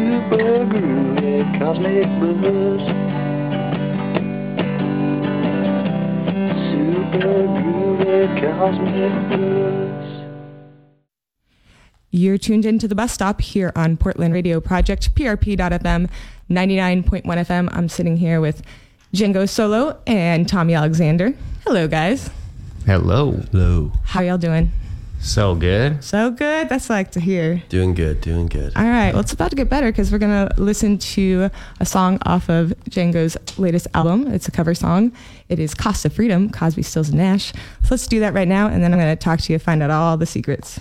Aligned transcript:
Super 0.00 0.64
groovy 0.64 1.58
cosmic 1.58 2.08
blues. 2.18 2.80
Super 6.70 7.36
groovy 7.58 8.40
cosmic 8.40 9.28
blues. 9.28 10.24
You're 12.10 12.38
tuned 12.38 12.64
into 12.64 12.88
the 12.88 12.94
bus 12.94 13.12
stop 13.12 13.42
here 13.42 13.72
on 13.76 13.98
Portland 13.98 14.32
Radio 14.32 14.58
Project, 14.58 15.14
PRP.FM, 15.14 16.08
99.1 16.48 17.22
FM. 17.22 17.68
I'm 17.70 17.90
sitting 17.90 18.16
here 18.16 18.40
with 18.40 18.62
Django 19.12 19.44
Soulo 19.44 19.98
and 20.06 20.48
Tommy 20.48 20.72
Alexander. 20.72 21.34
Hello, 21.64 21.86
guys. 21.86 22.30
Hello. 22.86 23.32
Hello. 23.52 23.92
How 24.04 24.22
y'all 24.22 24.38
doing? 24.38 24.72
So 25.20 25.54
good. 25.54 26.02
So 26.02 26.30
good. 26.30 26.68
That's 26.68 26.88
what 26.88 26.94
I 26.96 26.98
like 26.98 27.12
to 27.12 27.20
hear. 27.20 27.62
Doing 27.68 27.94
good, 27.94 28.20
doing 28.20 28.46
good. 28.46 28.72
All 28.74 28.82
right. 28.82 29.12
Well, 29.12 29.20
it's 29.20 29.32
about 29.32 29.50
to 29.50 29.56
get 29.56 29.68
better 29.68 29.92
because 29.92 30.10
we're 30.10 30.18
going 30.18 30.48
to 30.48 30.60
listen 30.60 30.98
to 30.98 31.50
a 31.78 31.86
song 31.86 32.18
off 32.24 32.48
of 32.48 32.72
Django's 32.88 33.36
latest 33.58 33.86
album. 33.94 34.26
It's 34.28 34.48
a 34.48 34.50
cover 34.50 34.74
song. 34.74 35.12
It 35.48 35.58
is 35.58 35.74
Cost 35.74 36.04
of 36.04 36.12
Freedom, 36.14 36.48
Crosby, 36.48 36.82
Stills, 36.82 37.10
and 37.10 37.18
Nash. 37.18 37.52
So 37.52 37.88
let's 37.90 38.06
do 38.06 38.20
that 38.20 38.34
right 38.34 38.48
now, 38.48 38.66
and 38.68 38.82
then 38.82 38.92
I'm 38.92 38.98
going 38.98 39.14
to 39.14 39.22
talk 39.22 39.40
to 39.40 39.52
you, 39.52 39.58
find 39.58 39.82
out 39.82 39.90
all 39.90 40.16
the 40.16 40.26
secrets. 40.26 40.80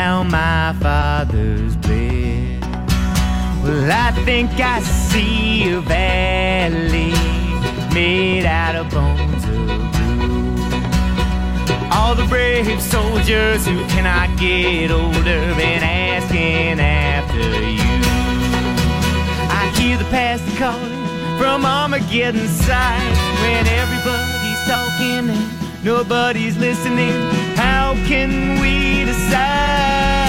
How 0.00 0.22
my 0.22 0.72
fathers 0.80 1.76
bled. 1.76 2.62
Well, 3.62 3.90
I 4.06 4.12
think 4.24 4.48
I 4.74 4.80
see 4.80 5.70
a 5.72 5.80
valley 5.80 7.12
made 7.92 8.46
out 8.46 8.76
of 8.80 8.86
bones 8.94 9.44
of 9.44 9.58
blue. 9.92 10.30
All 11.92 12.14
the 12.14 12.26
brave 12.32 12.80
soldiers 12.80 13.66
who 13.66 13.78
cannot 13.92 14.28
get 14.38 14.90
older 14.90 15.40
been 15.60 15.82
asking 15.82 16.80
after 16.80 17.48
you. 17.80 17.96
I 19.60 19.62
hear 19.76 19.98
the 19.98 20.10
past 20.16 20.44
calling 20.56 21.04
from 21.38 21.66
Armageddon 21.66 22.48
side 22.48 23.16
when 23.42 23.64
everybody's 23.82 24.62
talking 24.72 25.24
and 25.36 25.84
nobody's 25.84 26.56
listening. 26.56 27.49
How 27.90 27.96
can 28.06 28.60
we 28.60 29.04
decide? 29.04 30.19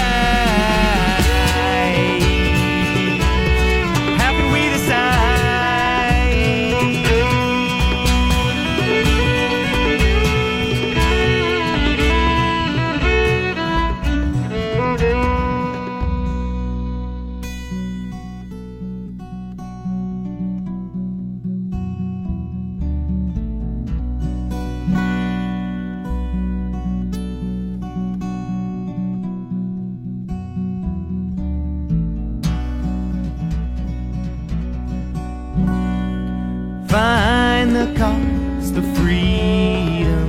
Of 38.81 38.97
freedom 38.97 40.27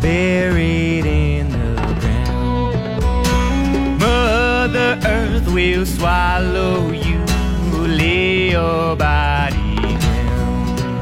buried 0.00 1.06
in 1.06 1.50
the 1.50 1.74
ground. 2.00 2.74
Mother 4.00 4.98
Earth 5.04 5.48
will 5.52 5.86
swallow 5.86 6.90
you, 6.90 7.18
lay 7.86 8.50
your 8.50 8.96
body 8.96 9.76
down. 9.76 10.98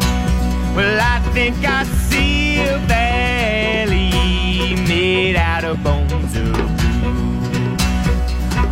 Well, 0.74 0.98
I 1.00 1.20
think 1.32 1.56
I 1.64 1.84
see 1.84 2.58
a 2.58 2.78
valley 2.86 4.76
made 4.88 5.36
out 5.36 5.64
of 5.64 5.82
bones 5.82 6.36
of 6.36 6.52
blue. 6.52 7.76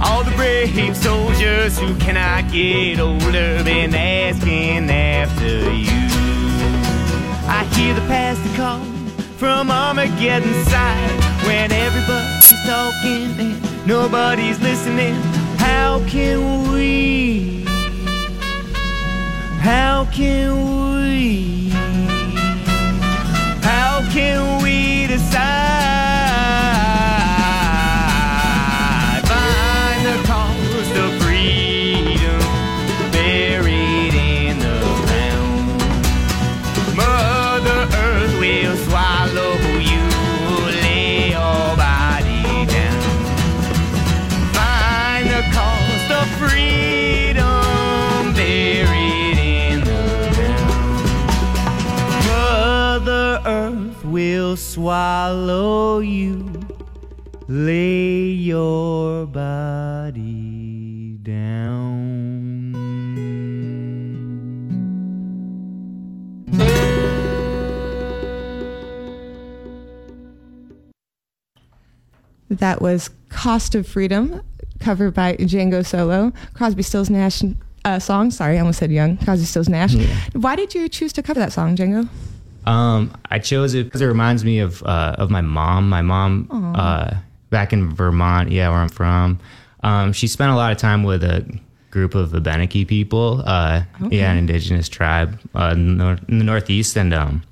All 0.01 0.23
the 0.25 0.33
brave 0.37 0.97
soldiers 0.97 1.79
who 1.79 1.95
cannot 1.97 2.51
get 2.53 3.01
older 3.01 3.63
been 3.65 3.95
asking 3.95 4.89
you. 4.89 5.34
Hear 8.09 8.35
the 8.35 8.57
call 8.57 8.81
from 9.39 9.71
Armageddon 9.71 10.65
side 10.65 11.11
when 11.47 11.73
everybody's 11.73 12.67
talking 12.67 13.31
and 13.41 13.87
nobody's 13.87 14.61
listening. 14.61 15.15
How 15.59 16.03
can 16.07 16.71
we? 16.73 17.65
How 19.61 20.07
can 20.13 21.03
we? 21.03 21.64
Swallow 54.95 55.99
you, 55.99 56.53
lay 57.49 58.29
your 58.29 59.27
body 59.27 60.23
down. 61.21 62.73
That 72.51 72.81
was 72.81 73.11
Cost 73.31 73.75
of 73.75 73.89
Freedom, 73.89 74.43
covered 74.79 75.13
by 75.13 75.35
Django 75.39 75.81
Soulo, 75.83 76.33
Crosby, 76.53 76.85
Stills, 76.85 77.11
Nash 77.11 77.43
uh, 77.85 77.99
song. 77.99 78.31
Sorry, 78.31 78.59
I 78.59 78.61
almost 78.61 78.79
said 78.79 78.93
Young. 78.93 79.17
Crosby, 79.17 79.45
Stills, 79.47 79.69
Nash. 79.69 79.97
Why 80.35 80.55
did 80.55 80.73
you 80.73 80.89
choose 80.89 81.13
to 81.15 81.23
cover 81.25 81.41
that 81.41 81.53
song, 81.53 81.75
Django? 81.75 82.09
Um, 82.67 83.13
I 83.31 83.39
chose 83.39 83.75
it 83.75 83.85
because 83.85 84.01
it 84.01 84.07
reminds 84.07 84.45
me 84.45 84.59
of 84.61 84.83
uh, 84.83 85.17
of 85.19 85.31
my 85.31 85.41
mom. 85.41 85.89
My 85.89 86.03
mom 86.03 86.49
uh, 86.77 87.15
back 87.51 87.73
in 87.73 87.95
Vermont, 87.95 88.51
yeah, 88.51 88.69
where 88.71 88.79
I'm 88.79 88.89
from. 88.89 89.39
Um, 89.83 90.13
she 90.13 90.27
spent 90.27 90.51
a 90.51 90.55
lot 90.57 90.73
of 90.73 90.79
time 90.79 91.03
with 91.03 91.23
a 91.25 91.45
group 91.91 92.15
of 92.15 92.35
Abenaki 92.35 92.85
people. 92.85 93.43
Uh, 93.45 93.83
Yeah, 94.11 94.33
an 94.33 94.39
indigenous 94.39 94.89
tribe 94.89 95.39
uh, 95.55 95.73
in, 95.75 95.99
the, 95.99 96.19
in 96.29 96.39
the 96.39 96.45
Northeast, 96.45 96.97
and 96.97 97.13
um, 97.13 97.43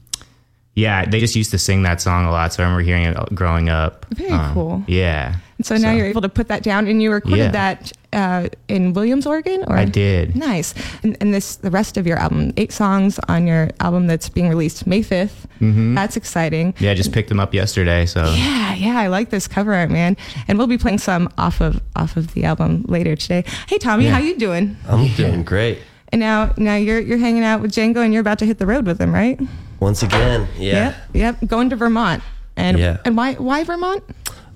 yeah, 0.74 1.04
they 1.04 1.20
just 1.20 1.36
used 1.36 1.50
to 1.50 1.58
sing 1.58 1.82
that 1.82 2.00
song 2.00 2.24
a 2.24 2.30
lot. 2.30 2.52
So 2.54 2.62
I 2.62 2.66
remember 2.66 2.82
hearing 2.82 3.04
it 3.04 3.34
growing 3.34 3.68
up. 3.68 4.06
Very 4.14 4.30
Um, 4.30 4.54
cool. 4.54 4.84
Yeah. 4.88 5.36
And 5.58 5.66
so 5.66 5.76
now 5.76 5.92
you're 5.92 6.06
able 6.06 6.22
to 6.22 6.28
put 6.30 6.48
that 6.48 6.62
down, 6.62 6.86
and 6.88 7.02
you 7.02 7.12
recorded 7.12 7.38
Yeah. 7.38 7.50
that 7.50 7.92
uh, 8.12 8.48
in 8.68 8.92
Williams, 8.92 9.26
Oregon. 9.26 9.64
Or 9.66 9.76
I 9.76 9.84
did. 9.84 10.36
Nice. 10.36 10.74
And, 11.02 11.16
and 11.20 11.32
this, 11.32 11.56
the 11.56 11.70
rest 11.70 11.96
of 11.96 12.06
your 12.06 12.18
album, 12.18 12.52
eight 12.56 12.72
songs 12.72 13.18
on 13.28 13.46
your 13.46 13.70
album 13.80 14.06
that's 14.06 14.28
being 14.28 14.48
released 14.48 14.86
May 14.86 15.02
5th. 15.02 15.46
That's 15.94 16.16
exciting. 16.16 16.74
Yeah, 16.80 16.90
I 16.90 16.94
just 16.94 17.12
picked 17.12 17.28
them 17.28 17.38
up 17.38 17.54
yesterday. 17.54 18.04
So 18.06 18.24
Yeah, 18.24 18.74
yeah, 18.74 18.98
I 18.98 19.06
like 19.06 19.30
this 19.30 19.46
cover 19.46 19.72
art, 19.74 19.90
man. 19.90 20.16
And 20.48 20.58
we'll 20.58 20.66
be 20.66 20.76
playing 20.78 20.98
some 20.98 21.28
off 21.38 21.60
of 21.60 21.80
off 21.94 22.16
of 22.16 22.34
the 22.34 22.44
album 22.44 22.84
later 22.88 23.14
today. 23.14 23.44
Hey, 23.68 23.78
Tommy, 23.78 24.04
Yeah. 24.06 24.14
how 24.14 24.18
you 24.18 24.36
doing? 24.36 24.76
I'm 24.88 25.06
doing 25.14 25.44
great. 25.44 25.78
And 26.08 26.18
now, 26.20 26.52
now 26.56 26.74
you're 26.74 26.98
you're 27.00 27.18
hanging 27.18 27.44
out 27.44 27.62
with 27.62 27.70
Django, 27.72 27.98
and 28.04 28.12
you're 28.12 28.20
about 28.20 28.38
to 28.40 28.44
hit 28.44 28.58
the 28.58 28.66
road 28.66 28.86
with 28.86 29.00
him, 29.00 29.14
right? 29.14 29.40
Once 29.80 30.02
again, 30.02 30.48
yeah. 30.58 30.94
Yep. 31.14 31.40
Yep. 31.40 31.48
Going 31.48 31.70
to 31.70 31.76
Vermont. 31.76 32.22
And 32.56 32.76
Yeah. 32.78 32.98
and 33.04 33.16
why 33.16 33.34
why 33.34 33.62
Vermont? 33.64 34.02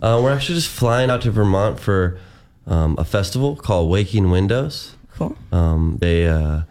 Uh, 0.02 0.20
we're 0.22 0.32
actually 0.32 0.56
just 0.56 0.68
flying 0.68 1.08
out 1.08 1.22
to 1.22 1.30
Vermont 1.30 1.78
for 1.80 2.18
um, 2.66 2.94
a 2.98 3.04
festival 3.04 3.56
called 3.56 3.90
Waking 3.90 4.30
Windows. 4.30 4.94
Cool. 5.16 5.36
Um, 5.52 5.98
they 6.00 6.26
uh, 6.26 6.62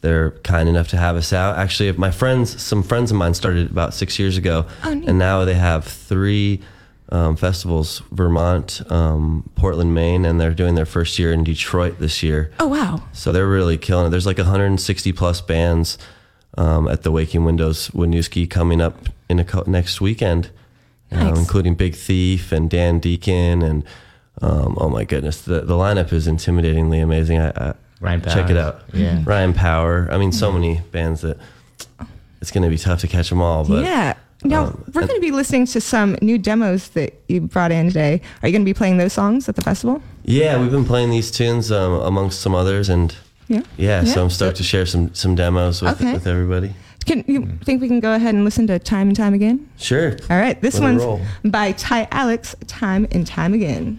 they're 0.00 0.30
kind 0.42 0.68
enough 0.68 0.88
to 0.88 0.96
have 0.96 1.16
us 1.16 1.32
out. 1.32 1.58
Actually, 1.58 1.92
my 1.92 2.10
friends, 2.10 2.60
some 2.62 2.82
friends 2.82 3.10
of 3.10 3.16
mine 3.16 3.34
started 3.34 3.70
about 3.70 3.94
six 3.94 4.18
years 4.18 4.36
ago, 4.36 4.64
Oh, 4.84 4.94
neat. 4.94 5.08
and 5.08 5.18
now 5.18 5.44
they 5.44 5.54
have 5.54 5.84
three 5.84 6.60
um, 7.10 7.36
festivals: 7.36 8.00
Vermont, 8.12 8.80
um, 8.92 9.48
Portland, 9.56 9.94
Maine, 9.94 10.24
and 10.24 10.40
they're 10.40 10.54
doing 10.54 10.76
their 10.76 10.86
first 10.86 11.18
year 11.18 11.32
in 11.32 11.42
Detroit 11.44 11.98
this 11.98 12.22
year. 12.22 12.52
Oh 12.60 12.68
wow. 12.68 13.02
So 13.12 13.32
they're 13.32 13.48
really 13.48 13.76
killing 13.78 14.06
it. 14.06 14.10
There's 14.10 14.26
like 14.26 14.38
160 14.38 15.12
plus 15.12 15.40
bands 15.40 15.98
um, 16.56 16.86
at 16.88 17.02
the 17.02 17.10
Waking 17.10 17.44
Windows 17.44 17.88
Winooski 17.88 18.48
coming 18.48 18.80
up 18.80 19.08
in 19.28 19.38
a 19.40 19.44
co- 19.44 19.64
next 19.66 20.00
weekend, 20.00 20.50
um, 21.10 21.34
including 21.34 21.74
Big 21.74 21.94
Thief 21.96 22.52
and 22.52 22.70
Dan 22.70 22.98
Deacon 23.00 23.62
and 23.62 23.84
um, 24.40 24.76
oh 24.80 24.88
my 24.88 25.04
goodness, 25.04 25.42
the 25.42 25.60
the 25.62 25.74
lineup 25.74 26.12
is 26.12 26.26
intimidatingly 26.28 27.02
amazing. 27.02 27.38
I, 27.40 27.50
I 27.50 27.74
Ryan 28.00 28.22
check 28.22 28.50
it 28.50 28.56
out. 28.56 28.82
Yeah. 28.92 29.22
Ryan 29.26 29.52
Power. 29.52 30.08
I 30.10 30.18
mean, 30.18 30.32
so 30.32 30.52
many 30.52 30.80
bands 30.92 31.22
that 31.22 31.38
it's 32.40 32.50
going 32.52 32.62
to 32.62 32.70
be 32.70 32.78
tough 32.78 33.00
to 33.00 33.08
catch 33.08 33.28
them 33.30 33.40
all. 33.42 33.64
But 33.64 33.84
yeah. 33.84 34.14
Now 34.44 34.66
um, 34.66 34.84
we're 34.94 35.04
going 35.04 35.16
to 35.16 35.20
be 35.20 35.32
listening 35.32 35.66
to 35.66 35.80
some 35.80 36.16
new 36.22 36.38
demos 36.38 36.90
that 36.90 37.12
you 37.28 37.40
brought 37.40 37.72
in 37.72 37.88
today. 37.88 38.20
Are 38.40 38.48
you 38.48 38.52
going 38.52 38.62
to 38.62 38.68
be 38.70 38.72
playing 38.74 38.98
those 38.98 39.12
songs 39.12 39.48
at 39.48 39.56
the 39.56 39.62
festival? 39.62 40.00
yeah, 40.24 40.60
we've 40.60 40.70
been 40.70 40.84
playing 40.84 41.10
these 41.10 41.30
tunes 41.32 41.72
um, 41.72 41.94
amongst 41.94 42.40
some 42.40 42.54
others, 42.54 42.88
and 42.88 43.16
Yeah. 43.48 43.62
yeah, 43.76 44.04
so 44.04 44.22
I'm 44.22 44.30
stoked 44.30 44.58
to 44.58 44.62
share 44.62 44.86
some 44.86 45.12
some 45.14 45.34
demos 45.34 45.82
with 45.82 46.00
Okay. 46.00 46.12
with 46.12 46.26
everybody. 46.28 46.74
Can 47.04 47.24
you 47.26 47.48
think 47.64 47.80
we 47.80 47.88
can 47.88 47.98
go 47.98 48.12
ahead 48.12 48.34
and 48.34 48.44
listen 48.44 48.66
to 48.68 48.78
Time 48.78 49.08
and 49.08 49.16
Time 49.16 49.34
Again? 49.34 49.68
Sure. 49.78 50.16
All 50.30 50.38
right, 50.38 50.60
this 50.60 50.78
Let 50.78 50.94
one's 50.98 51.22
by 51.44 51.72
Ty 51.72 52.06
Alex, 52.12 52.54
Time 52.68 53.08
and 53.10 53.26
Time 53.26 53.54
Again. 53.54 53.98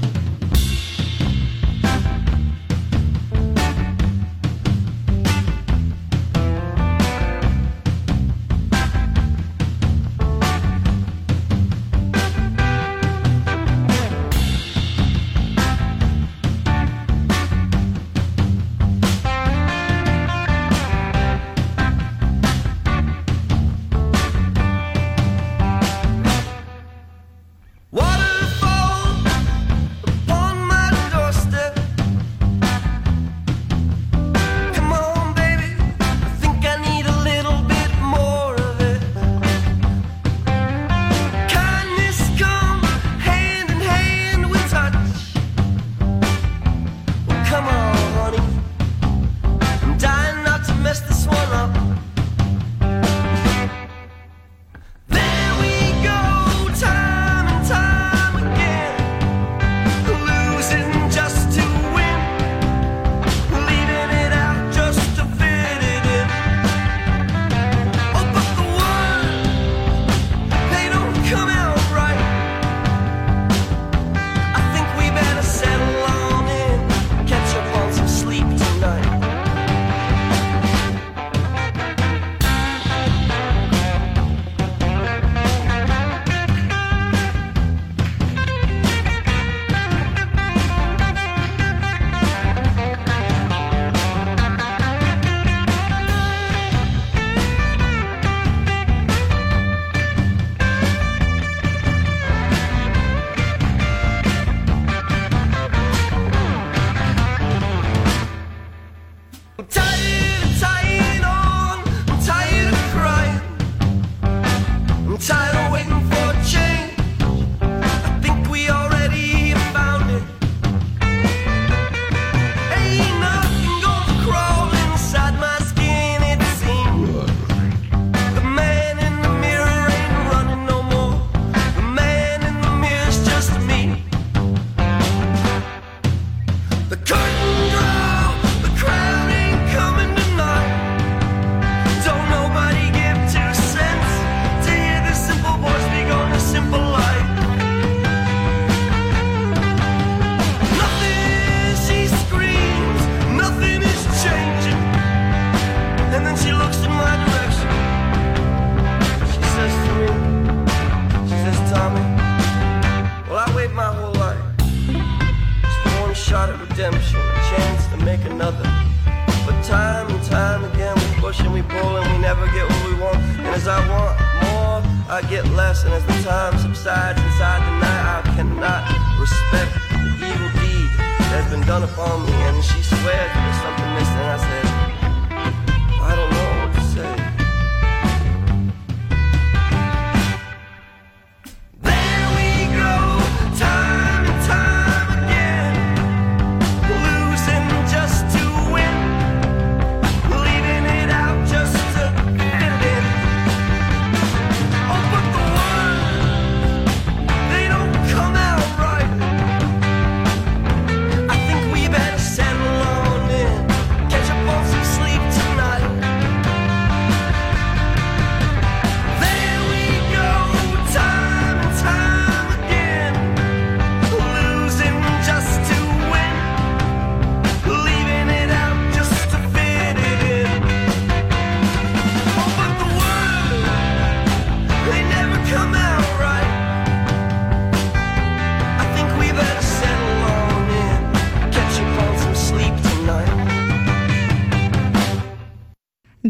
I 175.11 175.21
get 175.23 175.45
less. 175.49 175.83
And 175.83 175.93
as 175.93 176.05
the 176.05 176.23
time 176.23 176.57
subsides 176.57 177.19
inside 177.21 177.59
the 177.67 177.75
night, 177.83 178.03
I 178.15 178.33
cannot 178.33 178.87
respect 179.19 179.75
the 179.91 180.07
evil 180.23 180.49
deed 180.63 180.87
that's 181.27 181.51
been 181.51 181.67
done 181.67 181.83
upon 181.83 182.25
me. 182.25 182.31
And 182.31 182.63
she 182.63 182.81
swears 182.81 183.31
there's 183.35 183.59
something 183.59 183.91
missing. 183.99 184.23
I 184.23 184.37
said, 184.39 184.70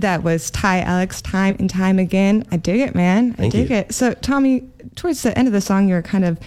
That 0.01 0.23
was 0.23 0.51
Ty 0.51 0.81
Alex, 0.81 1.21
time 1.21 1.55
and 1.59 1.69
time 1.69 1.99
again. 1.99 2.45
I 2.51 2.57
dig 2.57 2.81
it, 2.81 2.93
man. 2.95 3.31
I 3.33 3.35
Thank 3.35 3.53
dig 3.53 3.69
you. 3.69 3.75
it. 3.77 3.93
So, 3.93 4.13
Tommy, 4.13 4.67
towards 4.95 5.21
the 5.23 5.37
end 5.37 5.47
of 5.47 5.53
the 5.53 5.61
song, 5.61 5.87
you 5.87 5.95
were 5.95 6.01
kind 6.01 6.25
of 6.25 6.39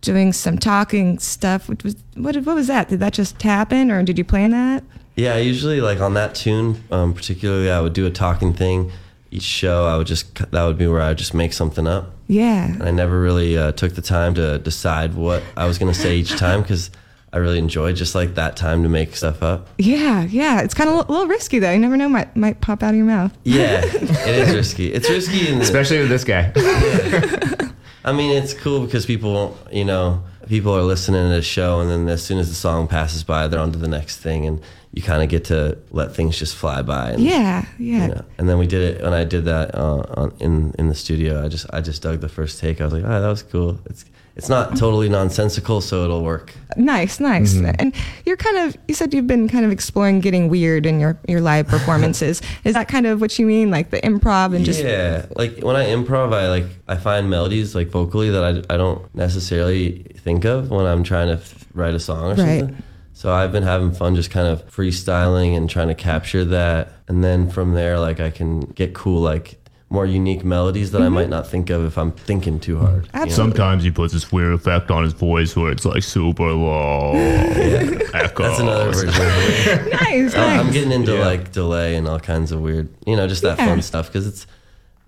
doing 0.00 0.32
some 0.32 0.58
talking 0.58 1.18
stuff. 1.18 1.68
What 1.68 1.84
was 1.84 1.96
what, 2.14 2.36
what 2.36 2.54
was 2.54 2.66
that? 2.66 2.88
Did 2.88 3.00
that 3.00 3.12
just 3.12 3.40
happen, 3.40 3.90
or 3.90 4.02
did 4.02 4.18
you 4.18 4.24
plan 4.24 4.50
that? 4.50 4.84
Yeah, 5.16 5.36
usually 5.36 5.80
like 5.80 6.00
on 6.00 6.14
that 6.14 6.34
tune, 6.34 6.82
um, 6.90 7.14
particularly, 7.14 7.70
I 7.70 7.80
would 7.80 7.92
do 7.92 8.06
a 8.06 8.10
talking 8.10 8.52
thing. 8.52 8.90
Each 9.30 9.42
show, 9.42 9.86
I 9.86 9.96
would 9.96 10.06
just 10.06 10.34
that 10.50 10.64
would 10.64 10.76
be 10.76 10.86
where 10.86 11.00
I 11.00 11.08
would 11.08 11.18
just 11.18 11.32
make 11.34 11.52
something 11.52 11.86
up. 11.86 12.12
Yeah. 12.28 12.76
I 12.80 12.90
never 12.90 13.20
really 13.20 13.58
uh, 13.58 13.72
took 13.72 13.94
the 13.94 14.02
time 14.02 14.34
to 14.34 14.58
decide 14.58 15.14
what 15.14 15.42
I 15.56 15.66
was 15.66 15.78
going 15.78 15.92
to 15.92 15.98
say 15.98 16.16
each 16.16 16.36
time 16.36 16.62
because 16.62 16.90
I 17.34 17.38
really 17.38 17.58
enjoy 17.58 17.94
just 17.94 18.14
like 18.14 18.34
that 18.34 18.56
time 18.56 18.82
to 18.82 18.90
make 18.90 19.16
stuff 19.16 19.42
up. 19.42 19.68
Yeah, 19.78 20.24
yeah. 20.24 20.60
It's 20.60 20.74
kind 20.74 20.90
of 20.90 20.96
a 21.08 21.12
little 21.12 21.26
risky 21.26 21.58
though. 21.58 21.70
You 21.72 21.78
never 21.78 21.96
know, 21.96 22.08
might 22.08 22.36
might 22.36 22.60
pop 22.60 22.82
out 22.82 22.90
of 22.90 22.96
your 22.96 23.06
mouth. 23.06 23.36
Yeah, 23.42 23.80
it 23.84 24.48
is 24.48 24.54
risky. 24.54 24.92
It's 24.92 25.08
risky, 25.08 25.50
and 25.50 25.62
Especially 25.62 26.00
with 26.00 26.10
this 26.10 26.24
guy. 26.24 26.52
I 28.04 28.12
mean, 28.12 28.36
it's 28.36 28.52
cool 28.52 28.84
because 28.84 29.06
people, 29.06 29.56
you 29.70 29.84
know, 29.84 30.22
people 30.48 30.76
are 30.76 30.82
listening 30.82 31.22
to 31.22 31.34
the 31.34 31.42
show, 31.42 31.80
and 31.80 31.88
then 31.88 32.08
as 32.08 32.22
soon 32.22 32.38
as 32.38 32.48
the 32.48 32.54
song 32.54 32.88
passes 32.88 33.24
by, 33.24 33.48
they're 33.48 33.60
on 33.60 33.72
to 33.72 33.78
the 33.78 33.88
next 33.88 34.18
thing, 34.18 34.44
and 34.46 34.60
you 34.92 35.02
kind 35.02 35.22
of 35.22 35.28
get 35.28 35.44
to 35.46 35.78
let 35.90 36.14
things 36.14 36.38
just 36.38 36.54
fly 36.54 36.82
by. 36.82 37.12
And, 37.12 37.22
Yeah, 37.22 37.64
yeah. 37.78 38.02
You 38.02 38.14
know, 38.14 38.24
and 38.38 38.48
then 38.48 38.58
we 38.58 38.66
did 38.66 38.96
it 38.96 39.02
when 39.02 39.12
I 39.14 39.24
did 39.24 39.44
that 39.46 39.74
uh, 39.74 40.04
on, 40.16 40.34
in 40.38 40.74
in 40.78 40.88
the 40.88 40.94
studio. 40.94 41.42
I 41.44 41.48
just 41.48 41.66
I 41.72 41.80
just 41.80 42.02
dug 42.02 42.20
the 42.20 42.28
first 42.28 42.60
take. 42.60 42.80
I 42.80 42.84
was 42.84 42.92
like, 42.92 43.04
oh, 43.04 43.20
that 43.22 43.28
was 43.28 43.42
cool. 43.42 43.78
It's 43.86 44.04
it's 44.34 44.48
not 44.48 44.78
totally 44.78 45.10
nonsensical, 45.10 45.82
so 45.82 46.04
it'll 46.04 46.22
work. 46.24 46.54
Nice, 46.78 47.20
nice. 47.20 47.52
Mm-hmm. 47.52 47.70
And 47.78 47.94
you're 48.24 48.38
kind 48.38 48.56
of 48.58 48.76
you 48.88 48.94
said 48.94 49.12
you've 49.12 49.26
been 49.26 49.46
kind 49.46 49.64
of 49.66 49.70
exploring 49.70 50.20
getting 50.20 50.48
weird 50.48 50.86
in 50.86 51.00
your 51.00 51.18
your 51.28 51.40
live 51.42 51.68
performances. 51.68 52.40
Is 52.64 52.72
that 52.74 52.88
kind 52.88 53.06
of 53.06 53.20
what 53.20 53.38
you 53.38 53.44
mean, 53.46 53.70
like 53.70 53.90
the 53.90 54.00
improv 54.00 54.54
and 54.56 54.64
just 54.64 54.82
yeah, 54.82 55.26
like 55.36 55.58
when 55.60 55.76
I 55.76 55.84
improv, 55.86 56.32
I 56.34 56.48
like 56.48 56.64
I 56.88 56.96
find 56.96 57.28
melodies 57.28 57.74
like 57.74 57.88
vocally 57.88 58.30
that 58.30 58.42
I, 58.70 58.74
I 58.74 58.76
don't 58.78 59.02
necessarily 59.14 60.02
think 60.18 60.44
of 60.44 60.70
when 60.70 60.86
I'm 60.86 61.02
trying 61.04 61.28
to 61.28 61.34
f- 61.42 61.66
write 61.74 61.94
a 61.94 62.00
song 62.00 62.24
or 62.38 62.42
Right. 62.42 62.60
something. 62.60 62.82
So 63.22 63.32
I've 63.32 63.52
been 63.52 63.62
having 63.62 63.92
fun 63.92 64.16
just 64.16 64.32
kind 64.32 64.48
of 64.48 64.68
freestyling 64.68 65.56
and 65.56 65.70
trying 65.70 65.86
to 65.86 65.94
capture 65.94 66.44
that, 66.46 66.90
and 67.06 67.22
then 67.22 67.48
from 67.48 67.72
there, 67.72 68.00
like 68.00 68.18
I 68.18 68.30
can 68.30 68.62
get 68.62 68.94
cool 68.94 69.20
like 69.20 69.64
more 69.90 70.04
unique 70.04 70.42
melodies 70.44 70.90
that 70.90 71.00
I 71.00 71.04
mm-hmm. 71.04 71.14
might 71.14 71.28
not 71.28 71.46
think 71.46 71.70
of 71.70 71.84
if 71.84 71.96
I'm 71.96 72.10
thinking 72.10 72.58
too 72.58 72.80
hard. 72.80 73.08
you 73.14 73.20
know? 73.20 73.28
Sometimes 73.28 73.84
he 73.84 73.92
puts 73.92 74.12
this 74.12 74.32
weird 74.32 74.52
effect 74.54 74.90
on 74.90 75.04
his 75.04 75.12
voice 75.12 75.54
where 75.54 75.70
it's 75.70 75.84
like 75.84 76.02
super 76.02 76.50
low. 76.50 77.12
Echo. 78.12 78.42
That's 78.42 78.58
another 78.58 78.90
version. 78.90 79.10
Of 79.10 79.16
it. 79.16 79.92
nice, 80.02 80.34
I- 80.34 80.56
I'm 80.56 80.72
getting 80.72 80.90
into 80.90 81.12
Yeah. 81.12 81.24
like 81.24 81.52
delay 81.52 81.94
and 81.94 82.08
all 82.08 82.18
kinds 82.18 82.50
of 82.50 82.60
weird, 82.60 82.88
you 83.06 83.14
know, 83.14 83.28
just 83.28 83.42
that 83.42 83.56
Yeah. 83.56 83.66
fun 83.66 83.82
stuff 83.82 84.08
because 84.08 84.26
it's 84.26 84.48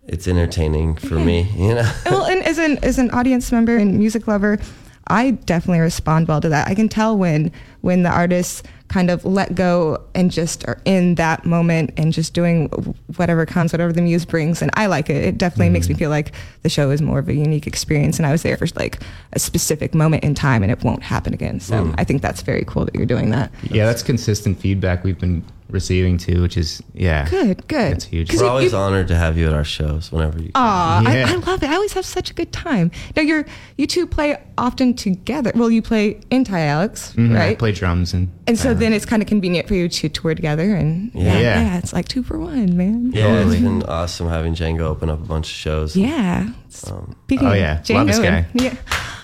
it's 0.06 0.28
entertaining 0.28 0.94
for 0.94 1.16
me, 1.16 1.50
you 1.56 1.74
know. 1.74 1.92
well, 2.06 2.26
and 2.26 2.44
as 2.44 2.58
an 2.58 2.78
as 2.84 3.00
an 3.00 3.10
audience 3.10 3.50
member 3.50 3.76
and 3.76 3.98
music 3.98 4.28
lover, 4.28 4.60
I 5.08 5.32
definitely 5.32 5.80
respond 5.80 6.28
well 6.28 6.40
to 6.40 6.48
that. 6.48 6.68
I 6.68 6.74
can 6.74 6.88
tell 6.88 7.16
when 7.16 7.52
when 7.82 8.02
the 8.02 8.10
artists 8.10 8.62
kind 8.88 9.10
of 9.10 9.24
let 9.24 9.54
go 9.54 10.02
and 10.14 10.30
just 10.30 10.66
are 10.68 10.80
in 10.84 11.16
that 11.16 11.44
moment 11.44 11.90
and 11.96 12.12
just 12.12 12.32
doing 12.32 12.68
whatever 13.16 13.44
comes, 13.44 13.72
whatever 13.72 13.92
the 13.92 14.00
muse 14.00 14.24
brings, 14.24 14.62
and 14.62 14.70
I 14.74 14.86
like 14.86 15.10
it. 15.10 15.16
It 15.16 15.38
definitely 15.38 15.70
makes 15.70 15.88
me 15.88 15.94
mm-hmm. 15.94 16.00
feel 16.00 16.10
like 16.10 16.32
the 16.62 16.68
show 16.68 16.90
is 16.90 17.02
more 17.02 17.18
of 17.18 17.28
a 17.28 17.34
unique 17.34 17.66
experience, 17.66 18.18
and 18.18 18.26
I 18.26 18.32
was 18.32 18.42
there 18.42 18.56
for 18.56 18.66
like 18.76 19.00
a 19.32 19.38
specific 19.38 19.94
moment 19.94 20.24
in 20.24 20.34
time, 20.34 20.62
and 20.62 20.70
it 20.70 20.82
won't 20.84 21.02
happen 21.02 21.34
again. 21.34 21.60
So 21.60 21.84
hmm. 21.84 21.94
I 21.98 22.04
think 22.04 22.22
that's 22.22 22.42
very 22.42 22.64
cool 22.66 22.84
that 22.84 22.94
you're 22.94 23.06
doing 23.06 23.30
that. 23.30 23.50
yeah, 23.64 23.84
that's 23.84 24.02
consistent 24.02 24.60
feedback 24.60 25.04
we've 25.04 25.18
been 25.18 25.44
receiving 25.70 26.18
too, 26.18 26.42
which 26.42 26.56
is 26.56 26.82
yeah. 26.92 27.28
Good, 27.28 27.66
good. 27.68 27.92
That's 27.94 28.04
huge. 28.04 28.28
'Cause 28.30 28.40
We're 28.42 28.48
always 28.48 28.72
you- 28.72 28.78
honored 28.78 29.08
to 29.08 29.16
have 29.16 29.36
you 29.38 29.46
at 29.46 29.52
our 29.52 29.64
shows 29.64 30.12
whenever 30.12 30.40
you. 30.40 30.50
Aw, 30.54 31.00
Yeah. 31.10 31.26
I, 31.28 31.32
I 31.32 31.34
love 31.36 31.62
it. 31.62 31.70
I 31.70 31.74
always 31.74 31.92
have 31.94 32.04
such 32.04 32.30
a 32.30 32.34
good 32.34 32.52
time. 32.52 32.90
Now 33.16 33.22
you're 33.22 33.44
you 33.76 33.86
two 33.86 34.06
play 34.06 34.36
often 34.58 34.94
together. 34.94 35.52
Well, 35.54 35.70
you 35.70 35.82
play 35.82 36.20
in 36.30 36.44
Ty 36.44 36.60
Alex, 36.66 37.14
Mhm, 37.16 37.32
I 37.32 37.38
right? 37.38 37.58
play 37.58 37.72
drums 37.72 38.12
and 38.14 38.28
and 38.46 38.58
so 38.58 38.70
uh, 38.70 38.74
then 38.74 38.92
it's 38.92 39.06
kind 39.06 39.22
of 39.22 39.28
convenient 39.28 39.66
for 39.66 39.74
you 39.74 39.88
to 39.88 40.08
tour 40.10 40.34
together, 40.34 40.74
and 40.74 41.10
yeah, 41.14 41.22
Yeah. 41.24 41.32
yeah, 41.38 41.60
Yeah. 41.62 41.78
it's 41.78 41.92
like 41.94 42.06
two 42.08 42.22
for 42.22 42.38
one, 42.38 42.76
man. 42.76 43.10
yeah, 43.14 43.26
Totally. 43.28 43.56
it's 43.56 43.64
been 43.64 43.82
awesome 43.84 44.28
having 44.28 44.54
Django 44.54 44.80
open 44.82 45.08
up 45.08 45.22
a 45.22 45.26
bunch 45.26 45.46
of 45.46 45.56
shows. 45.56 45.96
Yeah. 45.96 46.48
Speaking 46.68 47.48
Oh, 47.48 47.52
yeah. 47.54 47.78
Django 47.78 47.94
Love 47.94 48.06
this 48.08 48.18
guy. 48.18 48.46
and- 48.52 48.60
yeah. 48.60 48.74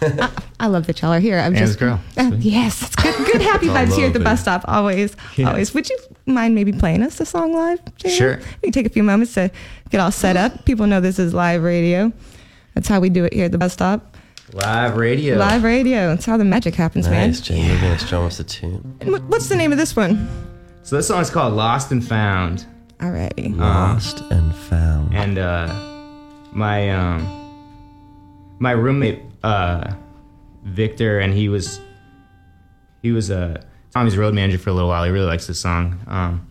I, 0.03 0.31
I 0.61 0.67
love 0.67 0.87
that 0.87 1.01
y'all 1.03 1.13
are 1.13 1.19
here. 1.21 1.39
I'm 1.39 1.47
And 1.55 1.57
just 1.57 1.73
this 1.73 1.77
girl. 1.81 2.01
Uh, 2.17 2.31
yes, 2.39 2.83
it's 2.83 2.95
good. 2.97 3.17
Good 3.27 3.41
happy 3.43 3.69
all 3.71 3.75
vibes 3.77 3.97
here 3.97 4.07
at 4.09 4.13
the 4.13 4.19
love, 4.19 4.25
bus 4.25 4.41
stop. 4.43 4.65
Always, 4.69 5.17
Yeah. 5.37 5.49
always. 5.49 5.73
Would 5.75 5.89
you 5.89 5.99
mind 6.27 6.55
maybe 6.55 6.71
playing 6.73 7.03
us 7.03 7.19
a 7.21 7.25
song 7.27 7.53
live? 7.55 7.81
Django? 7.97 8.11
Sure. 8.11 8.37
We 8.63 8.67
can 8.67 8.73
take 8.73 8.87
a 8.87 8.91
few 8.91 9.03
moments 9.03 9.35
to 9.35 9.51
get 9.91 10.01
all 10.01 10.13
set 10.13 10.37
up. 10.37 10.65
People 10.67 10.87
know 10.87 11.01
this 11.01 11.19
is 11.19 11.33
live 11.35 11.63
radio. 11.63 12.13
That's 12.75 12.87
how 12.89 13.01
we 13.01 13.09
do 13.09 13.25
it 13.25 13.33
here 13.35 13.47
at 13.47 13.53
the 13.53 13.59
bus 13.59 13.73
stop. 13.73 14.17
live 14.53 14.97
radio. 14.97 15.37
Live 15.37 15.63
radio. 15.65 16.09
That's 16.09 16.27
how 16.27 16.37
the 16.37 16.45
magic 16.45 16.75
happens, 16.75 17.07
Nice, 17.09 17.49
man. 17.51 17.59
Django. 17.59 17.67
You're 17.69 17.81
gonna 17.81 17.99
strum 17.99 18.27
us 18.27 18.39
a 18.41 18.45
tune. 18.45 18.97
What's 19.29 19.49
the 19.49 19.57
name 19.57 19.73
of 19.73 19.79
this 19.79 19.97
one? 19.97 20.29
So 20.83 20.97
this 20.97 21.09
song's 21.09 21.31
called 21.31 21.55
Lost 21.55 21.91
and 21.93 22.05
Found. 22.07 22.67
Alrighty. 22.99 23.57
Lost 23.57 24.21
and 24.31 24.55
found. 24.55 25.15
and 25.15 25.39
uh 25.39 25.73
my 26.53 26.91
um 26.91 27.27
my 28.59 28.73
roommate 28.73 29.23
uh 29.43 29.93
Victor 30.65 31.19
and 31.21 31.33
he 31.33 31.49
was 31.49 31.81
he 33.03 33.13
was 33.13 33.31
uh 33.31 33.63
Tommy's 33.93 34.17
road 34.17 34.35
manager 34.35 34.59
for 34.59 34.71
a 34.71 34.73
little 34.73 34.89
while. 34.89 35.05
He 35.05 35.11
really 35.11 35.27
likes 35.27 35.47
this 35.47 35.59
song. 35.61 36.01
Um 36.07 36.47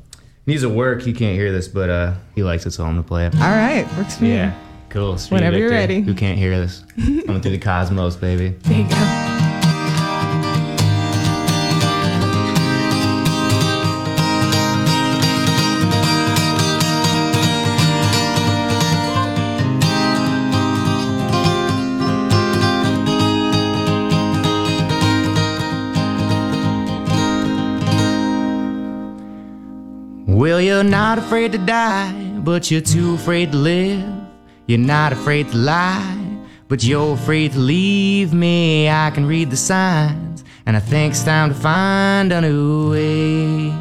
needs 0.45 0.61
to 0.63 0.69
work, 0.69 1.01
he 1.01 1.13
can't 1.13 1.35
hear 1.35 1.51
this, 1.51 1.67
but 1.67 1.89
uh 1.89 2.13
he 2.35 2.43
likes 2.43 2.65
it 2.65 2.71
so 2.71 2.83
I'm 2.83 2.91
gonna 2.91 3.03
play 3.03 3.25
it. 3.27 3.35
All 3.35 3.41
right. 3.41 3.87
Works 3.97 4.17
for 4.17 4.23
me. 4.23 4.33
Yeah. 4.33 4.53
Cool. 4.89 5.17
Whenever 5.29 5.57
you're 5.57 5.69
ready. 5.69 6.01
Who 6.01 6.15
can't 6.15 6.37
hear 6.39 6.57
this? 6.59 6.83
Coming 7.25 7.41
through 7.41 7.51
the 7.51 7.59
cosmos, 7.59 8.15
baby. 8.15 8.49
There 8.63 8.81
you 8.81 8.89
go. 8.89 9.38
Well, 30.39 30.61
you're 30.61 30.85
not 30.85 31.17
afraid 31.17 31.51
to 31.51 31.57
die, 31.57 32.13
but 32.37 32.71
you're 32.71 32.79
too 32.79 33.15
afraid 33.15 33.51
to 33.51 33.57
live. 33.57 34.09
You're 34.67 34.79
not 34.79 35.11
afraid 35.11 35.49
to 35.49 35.57
lie, 35.57 36.37
but 36.69 36.81
you're 36.81 37.15
afraid 37.15 37.51
to 37.51 37.59
leave 37.59 38.33
me. 38.33 38.87
I 38.87 39.11
can 39.11 39.25
read 39.25 39.51
the 39.51 39.57
signs, 39.57 40.45
and 40.65 40.77
I 40.77 40.79
think 40.79 41.11
it's 41.11 41.25
time 41.25 41.49
to 41.49 41.55
find 41.55 42.31
a 42.31 42.39
new 42.39 42.91
way. 42.91 43.73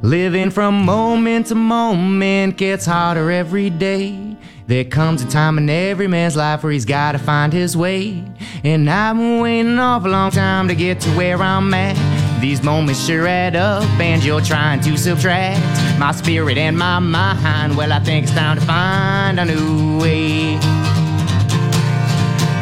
Living 0.00 0.48
from 0.48 0.86
moment 0.86 1.48
to 1.48 1.54
moment 1.54 2.56
gets 2.56 2.86
harder 2.86 3.30
every 3.30 3.68
day. 3.68 4.38
There 4.66 4.84
comes 4.84 5.20
a 5.20 5.28
time 5.28 5.58
in 5.58 5.68
every 5.68 6.08
man's 6.08 6.36
life 6.36 6.62
where 6.62 6.72
he's 6.72 6.86
gotta 6.86 7.18
find 7.18 7.52
his 7.52 7.76
way. 7.76 8.24
And 8.64 8.88
I've 8.88 9.14
been 9.14 9.40
waiting 9.40 9.72
an 9.72 9.78
awful 9.78 10.10
long 10.10 10.30
time 10.30 10.68
to 10.68 10.74
get 10.74 11.00
to 11.00 11.10
where 11.10 11.36
I'm 11.36 11.74
at. 11.74 12.15
These 12.40 12.62
moments 12.62 13.04
sure 13.04 13.26
add 13.26 13.56
up, 13.56 13.84
and 13.98 14.22
you're 14.22 14.40
trying 14.40 14.80
to 14.80 14.96
subtract 14.96 15.60
my 15.98 16.12
spirit 16.12 16.58
and 16.58 16.76
my 16.78 16.98
mind. 16.98 17.76
Well, 17.76 17.92
I 17.92 17.98
think 18.00 18.24
it's 18.24 18.34
time 18.34 18.58
to 18.58 18.64
find 18.64 19.40
a 19.40 19.44
new 19.44 19.98
way. 19.98 20.58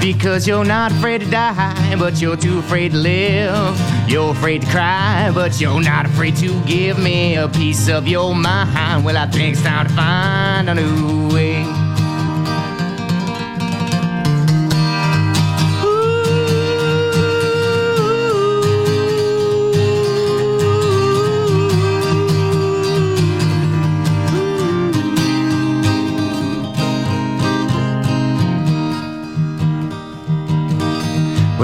Because 0.00 0.46
you're 0.46 0.64
not 0.64 0.92
afraid 0.92 1.22
to 1.22 1.30
die, 1.30 1.96
but 1.98 2.20
you're 2.20 2.36
too 2.36 2.58
afraid 2.58 2.92
to 2.92 2.98
live. 2.98 4.08
You're 4.08 4.30
afraid 4.32 4.62
to 4.62 4.68
cry, 4.68 5.30
but 5.34 5.60
you're 5.60 5.80
not 5.80 6.06
afraid 6.06 6.36
to 6.36 6.60
give 6.64 6.98
me 6.98 7.36
a 7.36 7.48
piece 7.48 7.88
of 7.88 8.06
your 8.06 8.34
mind. 8.34 9.04
Well, 9.04 9.16
I 9.16 9.26
think 9.26 9.54
it's 9.54 9.62
time 9.62 9.86
to 9.88 9.92
find 9.94 10.70
a 10.70 10.74
new 10.74 11.34
way. 11.34 11.83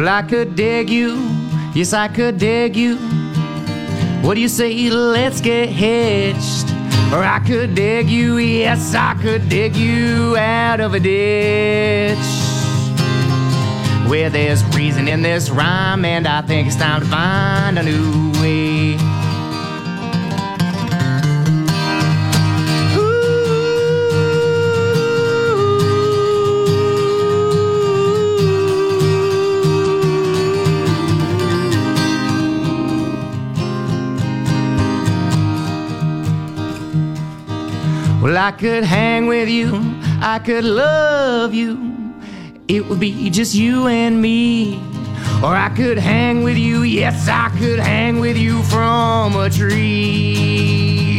Well, 0.00 0.08
I 0.08 0.22
could 0.22 0.56
dig 0.56 0.88
you, 0.88 1.18
yes, 1.74 1.92
I 1.92 2.08
could 2.08 2.38
dig 2.38 2.74
you. 2.74 2.96
What 4.22 4.32
do 4.32 4.40
you 4.40 4.48
say? 4.48 4.88
Let's 4.88 5.42
get 5.42 5.68
hitched. 5.68 6.70
Or 7.12 7.22
I 7.22 7.38
could 7.46 7.74
dig 7.74 8.08
you, 8.08 8.38
yes, 8.38 8.94
I 8.94 9.12
could 9.20 9.50
dig 9.50 9.76
you 9.76 10.38
out 10.38 10.80
of 10.80 10.94
a 10.94 11.00
ditch. 11.00 12.16
Where 14.08 14.30
there's 14.30 14.64
reason 14.74 15.06
in 15.06 15.20
this 15.20 15.50
rhyme, 15.50 16.06
and 16.06 16.26
I 16.26 16.40
think 16.40 16.68
it's 16.68 16.76
time 16.76 17.02
to 17.02 17.06
find 17.06 17.78
a 17.78 17.82
new 17.82 18.32
way. 18.40 19.09
I 38.40 38.52
could 38.52 38.84
hang 38.84 39.26
with 39.26 39.50
you, 39.50 39.70
I 40.22 40.40
could 40.42 40.64
love 40.64 41.52
you. 41.52 42.14
It 42.68 42.86
would 42.88 42.98
be 42.98 43.28
just 43.28 43.54
you 43.54 43.86
and 43.86 44.22
me. 44.22 44.80
Or 45.44 45.54
I 45.54 45.68
could 45.76 45.98
hang 45.98 46.42
with 46.42 46.56
you, 46.56 46.82
yes, 46.82 47.28
I 47.28 47.50
could 47.58 47.78
hang 47.78 48.18
with 48.18 48.38
you 48.38 48.62
from 48.62 49.36
a 49.36 49.50
tree. 49.50 51.10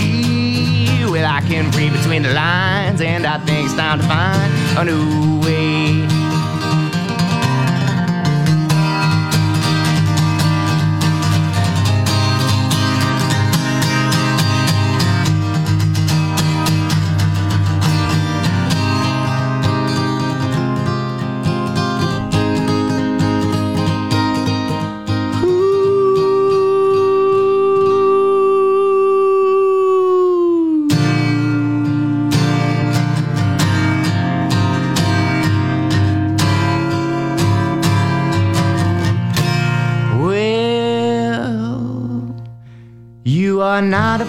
Well, 1.12 1.26
I 1.32 1.42
can 1.42 1.70
read 1.78 1.94
between 1.94 2.24
the 2.24 2.34
lines, 2.34 3.02
and 3.02 3.28
I 3.28 3.38
think 3.46 3.66
it's 3.66 3.76
time 3.76 4.00
to 4.00 4.06
find 4.08 4.52
a 4.80 4.84
new 4.84 5.42
way. 5.42 5.81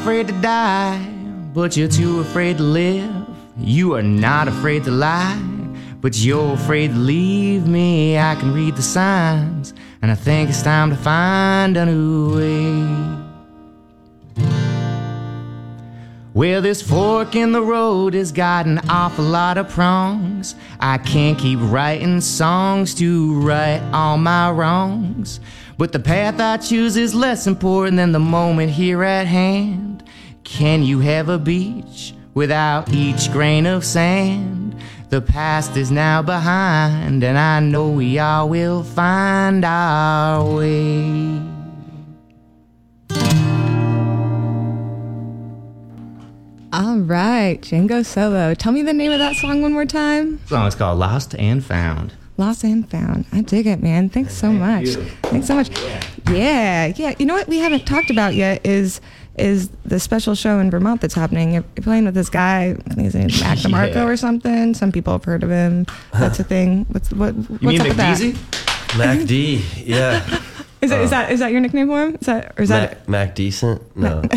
Afraid 0.02 0.26
to 0.26 0.34
die, 0.40 0.98
but 1.54 1.76
you're 1.76 1.86
too 1.86 2.18
afraid 2.18 2.56
to 2.56 2.64
live. 2.64 3.24
You 3.56 3.94
are 3.94 4.02
not 4.02 4.48
afraid 4.48 4.82
to 4.82 4.90
lie, 4.90 5.40
but 6.00 6.16
you're 6.16 6.54
afraid 6.54 6.90
to 6.90 6.98
leave 6.98 7.68
me. 7.68 8.18
I 8.18 8.34
can 8.34 8.52
read 8.52 8.74
the 8.74 8.82
signs, 8.82 9.72
and 10.02 10.10
I 10.10 10.16
think 10.16 10.50
it's 10.50 10.60
time 10.60 10.90
to 10.90 10.96
find 10.96 11.76
a 11.76 11.86
new 11.86 12.34
way. 12.34 13.22
Well, 16.34 16.62
this 16.62 16.82
fork 16.82 17.36
in 17.36 17.52
the 17.52 17.62
road 17.62 18.14
has 18.14 18.32
got 18.32 18.66
an 18.66 18.80
awful 18.88 19.24
lot 19.24 19.56
of 19.56 19.68
prongs. 19.68 20.56
I 20.80 20.98
can't 20.98 21.38
keep 21.38 21.60
writing 21.62 22.20
songs 22.20 22.92
to 22.96 23.38
right 23.40 23.80
all 23.92 24.18
my 24.18 24.50
wrongs. 24.50 25.38
But 25.78 25.92
the 25.92 26.00
path 26.00 26.40
I 26.40 26.56
choose 26.56 26.96
is 26.96 27.14
less 27.14 27.46
important 27.46 27.98
than 27.98 28.10
the 28.10 28.18
moment 28.18 28.72
here 28.72 29.04
at 29.04 29.28
hand. 29.28 29.91
Can 30.44 30.82
you 30.82 31.00
have 31.00 31.28
a 31.28 31.38
beach 31.38 32.14
without 32.34 32.92
each 32.92 33.30
grain 33.32 33.66
of 33.66 33.84
sand? 33.84 34.76
The 35.10 35.20
past 35.20 35.76
is 35.76 35.90
now 35.90 36.22
behind, 36.22 37.22
and 37.22 37.38
I 37.38 37.60
know 37.60 37.90
we 37.90 38.18
all 38.18 38.48
will 38.48 38.82
find 38.82 39.64
our 39.64 40.42
way. 40.56 41.40
All 46.72 46.96
right, 46.96 47.58
Django 47.60 48.00
Soulo. 48.00 48.56
Tell 48.56 48.72
me 48.72 48.80
the 48.82 48.94
name 48.94 49.12
of 49.12 49.18
that 49.18 49.36
song 49.36 49.60
one 49.60 49.74
more 49.74 49.84
time. 49.84 50.38
The 50.44 50.48
song 50.48 50.66
is 50.66 50.74
called 50.74 50.98
Lost 50.98 51.34
and 51.34 51.62
Found. 51.62 52.14
Lost 52.38 52.64
and 52.64 52.88
Found. 52.90 53.26
I 53.30 53.42
dig 53.42 53.66
it, 53.66 53.82
man. 53.82 54.08
Thanks 54.08 54.34
so 54.34 54.50
much. 54.50 54.88
Thanks 55.24 55.48
so 55.48 55.56
much. 55.56 55.70
Yeah, 56.30 56.86
yeah. 56.96 57.14
You 57.18 57.26
know 57.26 57.34
what 57.34 57.48
we 57.48 57.58
haven't 57.58 57.84
talked 57.86 58.08
about 58.10 58.34
yet 58.34 58.64
is 58.64 59.02
is 59.38 59.70
the 59.84 59.98
special 59.98 60.34
show 60.34 60.58
in 60.58 60.70
Vermont 60.70 61.00
that's 61.00 61.14
happening. 61.14 61.54
You're 61.54 61.64
you're 61.76 61.84
playing 61.84 62.04
with 62.04 62.14
this 62.14 62.28
guy. 62.28 62.70
I 62.86 62.94
think 62.94 63.04
his 63.06 63.14
name's 63.14 63.40
Mac 63.40 63.58
DeMarco 63.64 63.94
Yeah. 63.94 64.04
or 64.08 64.16
something. 64.16 64.74
Some 64.74 64.92
people 64.92 65.12
have 65.14 65.24
heard 65.24 65.42
of 65.42 65.50
him. 65.50 65.86
That's 66.12 66.38
a 66.38 66.44
thing. 66.44 66.84
What's 66.90 67.10
what? 67.12 67.34
You 67.34 67.42
what's 67.42 67.62
mean 67.62 67.80
up 67.80 67.96
with? 68.20 68.98
Mac 68.98 69.26
D, 69.26 69.64
yeah. 69.76 70.22
Is, 70.82 70.90
it, 70.90 71.00
is 71.00 71.10
that 71.10 71.30
is 71.30 71.38
that 71.38 71.52
your 71.52 71.60
nickname 71.60 71.86
for 71.86 72.02
him? 72.02 72.14
Is 72.20 72.26
that 72.26 72.54
or 72.58 72.62
is 72.64 72.68
that? 72.70 73.08
Mac, 73.08 73.08
Mac 73.28 73.34
Decent? 73.36 73.96
No. 73.96 74.20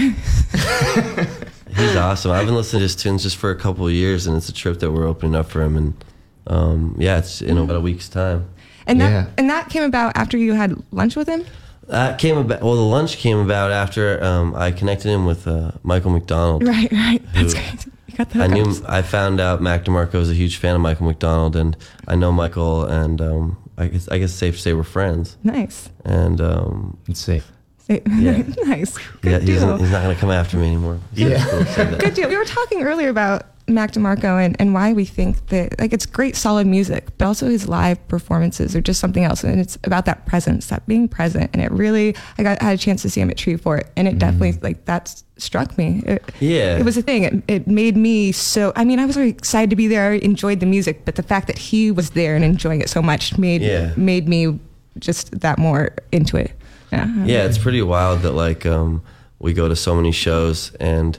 He's 1.75 1.95
awesome. 1.95 2.31
I've 2.31 2.45
been 2.45 2.55
listening 2.55 2.79
to 2.81 2.83
his 2.83 2.95
tunes 2.95 3.23
just 3.23 3.35
for 3.35 3.49
a 3.51 3.55
couple 3.55 3.85
of 3.87 3.91
years, 3.93 4.27
and 4.27 4.37
it's 4.37 4.47
a 4.47 4.53
trip 4.53 4.79
that 4.79 4.91
we're 4.91 5.05
opening 5.07 5.35
up 5.35 5.49
for 5.49 5.61
him. 5.61 5.75
And 5.75 6.05
um, 6.47 6.95
yeah, 6.99 7.17
it's 7.17 7.41
in 7.41 7.57
about 7.57 7.75
a 7.75 7.79
week's 7.81 8.07
time. 8.07 8.47
And 8.87 9.01
that 9.01 9.09
Yeah. 9.09 9.25
and 9.37 9.49
that 9.49 9.69
came 9.69 9.83
about 9.83 10.15
after 10.15 10.37
you 10.37 10.53
had 10.53 10.75
lunch 10.91 11.15
with 11.15 11.27
him. 11.27 11.43
That 11.87 12.17
came 12.19 12.37
about. 12.37 12.61
Well, 12.61 12.75
the 12.75 12.81
lunch 12.81 13.17
came 13.17 13.37
about 13.37 13.71
after 13.71 14.23
um, 14.23 14.55
I 14.55 14.71
connected 14.71 15.09
him 15.09 15.25
with 15.25 15.47
uh, 15.47 15.71
Michael 15.83 16.11
McDonald. 16.11 16.63
Right, 16.67 16.91
right. 16.91 17.21
That's 17.33 17.53
Who- 17.53 17.59
great. 17.59 17.85
You 18.07 18.15
got 18.17 18.29
the 18.29 18.43
I 18.43 18.47
knew. 18.47 18.65
I 18.87 19.01
found 19.01 19.39
out 19.41 19.61
Mac 19.61 19.83
DeMarco 19.85 20.13
was 20.13 20.29
a 20.31 20.33
huge 20.33 20.57
fan 20.57 20.73
of 20.75 20.81
Michael 20.81 21.05
McDonald, 21.05 21.55
and 21.55 21.75
I 22.07 22.15
know 22.15 22.31
Michael, 22.31 22.85
and 22.85 23.19
um, 23.21 23.57
I 23.77 23.87
guess 23.87 24.07
I 24.07 24.17
guess 24.19 24.29
it's 24.29 24.39
safe 24.39 24.55
to 24.55 24.61
say 24.61 24.73
we're 24.73 24.83
friends. 24.83 25.37
Nice. 25.43 25.89
And 26.05 26.39
um, 26.41 26.97
It's 27.07 27.19
safe. 27.19 27.51
Yeah. 27.87 28.41
nice. 28.63 28.97
Good 29.21 29.31
yeah, 29.31 29.39
he's, 29.39 29.59
deal. 29.61 29.77
he's 29.77 29.91
not 29.91 30.01
going 30.01 30.15
to 30.15 30.19
come 30.19 30.31
after 30.31 30.57
me 30.57 30.65
anymore. 30.67 30.99
Yeah. 31.13 31.45
Cool 31.45 31.59
to 31.59 31.65
say 31.73 31.85
that. 31.85 31.99
Good 31.99 32.13
deal. 32.15 32.29
We 32.29 32.35
were 32.37 32.45
talking 32.45 32.81
earlier 32.81 33.09
about 33.09 33.45
Mac 33.67 33.93
DeMarco 33.93 34.43
and, 34.45 34.55
and 34.59 34.75
why 34.75 34.93
we 34.93 35.05
think 35.05 35.47
that 35.47 35.79
like 35.79 35.91
it's 35.91 36.05
great 36.05 36.35
solid 36.35 36.67
music, 36.67 37.07
but 37.17 37.25
also 37.25 37.49
his 37.49 37.67
live 37.67 38.05
performances 38.07 38.75
are 38.75 38.81
just 38.81 38.99
something 38.99 39.23
else. 39.23 39.43
And 39.43 39.59
it's 39.59 39.75
about 39.83 40.05
that 40.05 40.27
presence, 40.27 40.67
that 40.67 40.85
being 40.87 41.07
present. 41.07 41.49
And 41.51 41.63
it 41.63 41.71
really 41.71 42.15
I 42.37 42.43
got 42.43 42.61
I 42.61 42.65
had 42.65 42.75
a 42.75 42.77
chance 42.77 43.01
to 43.01 43.09
see 43.09 43.21
him 43.21 43.31
at 43.31 43.37
Treefort 43.37 43.85
and 43.97 44.07
it 44.07 44.19
definitely 44.19 44.53
like 44.61 44.85
that 44.85 45.21
struck 45.37 45.77
me. 45.79 46.03
It, 46.05 46.23
Yeah. 46.39 46.77
It 46.77 46.85
was 46.85 46.95
a 46.95 47.01
thing. 47.01 47.23
It, 47.23 47.43
it 47.47 47.67
made 47.67 47.97
me 47.97 48.31
so 48.31 48.71
I 48.75 48.85
mean, 48.85 48.99
I 48.99 49.05
was 49.05 49.15
very 49.15 49.29
excited 49.29 49.71
to 49.71 49.75
be 49.75 49.87
there, 49.87 50.11
I 50.11 50.17
enjoyed 50.17 50.59
the 50.59 50.67
music, 50.67 51.03
but 51.03 51.15
the 51.15 51.23
fact 51.23 51.47
that 51.47 51.57
he 51.57 51.89
was 51.89 52.11
there 52.11 52.35
and 52.35 52.45
enjoying 52.45 52.81
it 52.81 52.89
so 52.89 53.01
much 53.01 53.37
made 53.39 53.63
Yeah. 53.63 53.93
made 53.97 54.27
me 54.27 54.59
just 54.99 55.39
that 55.41 55.57
more 55.57 55.89
into 56.11 56.37
it. 56.37 56.51
Yeah. 56.91 57.07
yeah, 57.25 57.43
it's 57.45 57.57
pretty 57.57 57.81
wild 57.81 58.21
that 58.21 58.33
like 58.33 58.65
um, 58.65 59.01
we 59.39 59.53
go 59.53 59.67
to 59.67 59.75
so 59.75 59.95
many 59.95 60.11
shows 60.11 60.71
and 60.79 61.17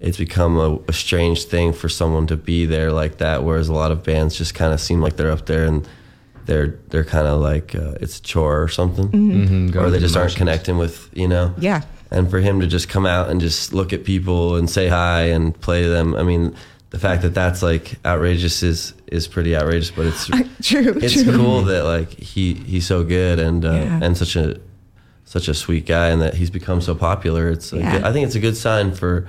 it's 0.00 0.18
become 0.18 0.56
a, 0.58 0.78
a 0.88 0.92
strange 0.92 1.44
thing 1.44 1.72
for 1.72 1.88
someone 1.88 2.26
to 2.26 2.36
be 2.36 2.66
there 2.66 2.92
like 2.92 3.18
that. 3.18 3.42
Whereas 3.44 3.68
a 3.68 3.72
lot 3.72 3.90
of 3.92 4.02
bands 4.04 4.36
just 4.36 4.54
kind 4.54 4.72
of 4.72 4.80
seem 4.80 5.00
like 5.00 5.16
they're 5.16 5.30
up 5.30 5.46
there 5.46 5.64
and 5.64 5.88
they're 6.46 6.78
they're 6.88 7.04
kind 7.04 7.26
of 7.26 7.40
like 7.40 7.74
uh, 7.74 7.94
it's 8.00 8.18
a 8.18 8.22
chore 8.22 8.62
or 8.62 8.68
something, 8.68 9.08
Mhm, 9.08 9.72
go 9.72 9.84
or 9.84 9.90
they 9.90 9.98
just 9.98 10.16
aren't 10.16 10.36
connecting 10.36 10.76
with 10.76 11.08
you 11.14 11.26
know. 11.28 11.54
Yeah. 11.58 11.82
And 12.10 12.30
for 12.30 12.38
him 12.40 12.60
to 12.60 12.66
just 12.66 12.88
come 12.88 13.06
out 13.06 13.30
and 13.30 13.40
just 13.40 13.72
look 13.72 13.92
at 13.92 14.04
people 14.04 14.56
and 14.56 14.68
say 14.68 14.88
hi 14.88 15.22
and 15.22 15.58
play 15.60 15.88
them, 15.88 16.14
I 16.14 16.22
mean, 16.22 16.54
the 16.90 16.98
fact 16.98 17.22
that 17.22 17.34
that's 17.34 17.62
like 17.62 17.94
outrageous 18.04 18.62
is 18.62 18.92
is 19.06 19.26
pretty 19.26 19.56
outrageous. 19.56 19.90
But 19.90 20.06
it's 20.06 20.26
True. 20.62 20.98
it's 21.00 21.22
true. 21.22 21.32
cool 21.34 21.62
that 21.62 21.84
like 21.84 22.10
he 22.10 22.52
he's 22.54 22.86
so 22.86 23.04
good 23.04 23.38
and 23.40 23.64
uh, 23.64 23.72
Yeah. 23.72 24.00
and 24.02 24.16
such 24.16 24.36
a 24.36 24.60
such 25.24 25.48
a 25.48 25.54
sweet 25.54 25.86
guy 25.86 26.08
and 26.10 26.20
that 26.20 26.34
he's 26.34 26.50
become 26.50 26.82
so 26.82 26.94
popular. 26.94 27.48
It's 27.48 27.72
a 27.72 27.78
Yeah. 27.78 27.92
good, 27.92 28.04
I 28.04 28.12
think 28.12 28.26
it's 28.26 28.36
a 28.36 28.40
good 28.40 28.56
sign 28.56 28.92
for 28.94 29.26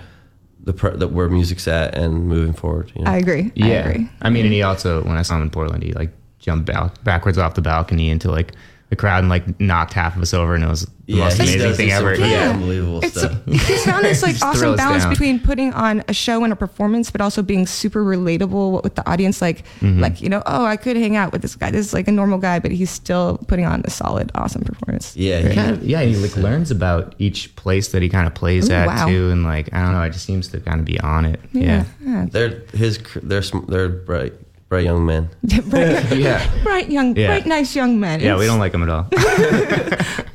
the 0.66 0.74
pr- 0.74 0.90
that 0.90 1.10
where 1.10 1.30
music's 1.30 1.68
at 1.68 1.96
and 1.96 2.28
moving 2.28 2.54
forward. 2.54 2.92
You 2.96 3.04
know? 3.04 3.12
I 3.12 3.18
agree. 3.18 3.52
I 3.62 3.68
Yeah. 3.68 3.88
agree. 3.88 4.10
I 4.22 4.30
mean, 4.30 4.46
and 4.46 4.54
he 4.54 4.62
also, 4.64 5.04
when 5.04 5.16
I 5.18 5.22
saw 5.22 5.36
him 5.38 5.44
in 5.44 5.50
Portland, 5.52 5.84
he 5.84 5.94
like 5.94 6.12
jumped 6.40 6.70
out 6.70 7.02
backwards 7.04 7.38
off 7.38 7.54
the 7.56 7.62
balcony 7.62 8.10
into 8.10 8.30
like 8.30 8.54
the 8.96 9.00
crowd 9.02 9.20
and 9.20 9.30
like 9.30 9.60
knocked 9.60 9.94
half 9.94 10.16
of 10.16 10.22
us 10.22 10.34
over, 10.34 10.56
and 10.56 10.64
it 10.64 10.68
was 10.68 10.86
the 10.86 11.14
yeah, 11.14 11.24
most 11.26 11.36
amazing 11.40 11.60
does 11.60 11.78
thing 11.78 11.92
ever. 11.92 12.16
pretty 12.16 12.32
Yeah. 12.32 12.50
unbelievable 12.50 13.00
It's 13.04 13.20
stuff. 13.20 13.38
he's 13.46 13.84
found 13.86 14.04
this 14.10 14.24
like 14.24 14.42
awesome 14.42 14.76
balance 14.76 15.04
down. 15.04 15.12
between 15.14 15.40
putting 15.40 15.72
on 15.74 16.04
a 16.08 16.14
show 16.14 16.44
and 16.44 16.52
a 16.52 16.56
performance, 16.56 17.12
but 17.12 17.22
also 17.22 17.44
being 17.44 17.68
super 17.68 18.04
relatable 18.04 18.82
with 18.84 18.96
the 18.96 19.08
audience. 19.10 19.42
Like, 19.42 19.64
Mm-hmm. 19.82 20.00
like 20.00 20.22
you 20.22 20.30
know, 20.30 20.42
oh, 20.46 20.66
I 20.66 20.78
could 20.78 20.96
hang 20.98 21.16
out 21.16 21.32
with 21.32 21.42
this 21.42 21.56
guy. 21.56 21.70
This 21.72 21.86
is 21.86 21.94
like 21.94 22.08
a 22.08 22.12
normal 22.12 22.40
guy, 22.40 22.60
but 22.60 22.72
he's 22.72 22.90
still 22.90 23.38
putting 23.48 23.66
on 23.66 23.82
a 23.86 23.90
solid, 23.90 24.32
awesome 24.36 24.64
performance. 24.64 25.16
yeah, 25.16 25.40
He 25.42 25.50
he- 25.50 25.56
kind 25.56 25.72
of, 25.72 25.84
yeah, 25.84 26.02
he 26.02 26.16
like 26.16 26.36
learns 26.38 26.72
about 26.72 27.14
each 27.20 27.56
place 27.56 27.90
that 27.90 28.02
he 28.02 28.10
kind 28.10 28.26
of 28.26 28.34
plays 28.34 28.70
Ooh, 28.70 28.74
at 28.74 28.88
wow. 28.88 29.08
too, 29.08 29.30
and 29.30 29.44
like 29.44 29.72
I 29.74 29.84
don't 29.84 29.92
know, 29.94 30.02
it 30.04 30.12
just 30.14 30.26
seems 30.26 30.48
to 30.50 30.60
kind 30.60 30.80
of 30.80 30.86
be 30.86 31.00
on 31.02 31.26
it. 31.26 31.40
Yeah, 31.54 31.86
yeah. 32.02 32.26
they're 32.32 32.62
his 32.74 33.00
they're 33.22 33.42
sm- 33.44 33.66
they're 33.68 33.90
bright 33.90 34.34
bright 34.70 34.84
young 34.86 35.06
men. 35.06 35.30
bright, 35.68 36.12
yeah, 36.16 36.64
bright 36.64 36.90
young, 36.90 37.16
Yeah. 37.16 37.28
bright, 37.28 37.46
nice 37.46 37.76
young 37.76 38.00
men. 38.00 38.20
yeah. 38.20 38.38
We 38.38 38.46
don't 38.46 38.60
like 38.60 38.74
him 38.74 38.84
at 38.84 38.90
all. 38.90 39.04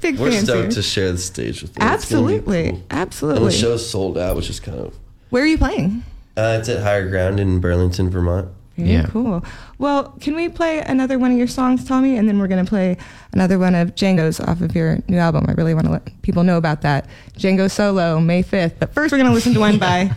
big 0.01 0.19
We're 0.19 0.31
fans 0.33 0.45
stoked 0.45 0.73
to 0.73 0.83
share 0.83 1.13
the 1.13 1.19
stage 1.19 1.63
with 1.63 1.75
them. 1.75 1.83
It's 1.93 2.09
gonna 2.11 2.23
Absolutely. 2.23 2.69
And 2.69 2.83
absolutely. 2.91 3.45
the 3.47 3.51
show's 3.53 3.89
sold 3.89 4.17
out, 4.19 4.37
which 4.37 4.51
is 4.51 4.61
kind 4.61 4.79
of 4.79 4.95
Where 5.31 5.43
are 5.43 5.47
you 5.47 5.59
playing? 5.59 6.05
uh, 6.37 6.57
it's 6.61 6.69
at 6.69 6.83
Higher 6.83 7.09
Ground 7.09 7.39
in 7.41 7.61
Burlington, 7.61 8.09
Vermont. 8.11 8.49
Very 8.77 8.93
Yeah. 8.93 9.07
cool. 9.07 9.45
Well, 9.79 10.15
can 10.21 10.35
we 10.37 10.49
play 10.49 10.79
another 10.81 11.19
one 11.19 11.33
of 11.33 11.37
your 11.37 11.49
songs, 11.49 11.85
Tommy? 11.85 12.17
And 12.17 12.27
then 12.29 12.39
we're 12.39 12.47
going 12.49 12.65
to 12.65 12.69
play 12.69 12.97
another 13.35 13.59
one 13.59 13.75
of 13.75 13.95
Django's 13.95 14.41
off 14.41 14.63
of 14.63 14.75
your 14.75 15.01
new 15.09 15.19
album. 15.19 15.45
I 15.49 15.53
really 15.53 15.75
want 15.75 15.87
to 15.87 15.93
let 15.93 16.23
people 16.23 16.45
know 16.45 16.57
about 16.57 16.81
that. 16.83 17.07
Django 17.37 17.67
Soulo, 17.69 18.25
May 18.25 18.43
5th. 18.43 18.75
But 18.79 18.95
first, 18.95 19.13
we're 19.13 19.19
going 19.19 19.29
to 19.29 19.35
listen 19.35 19.53
to 19.55 19.61
one 19.61 19.79
by 19.79 20.11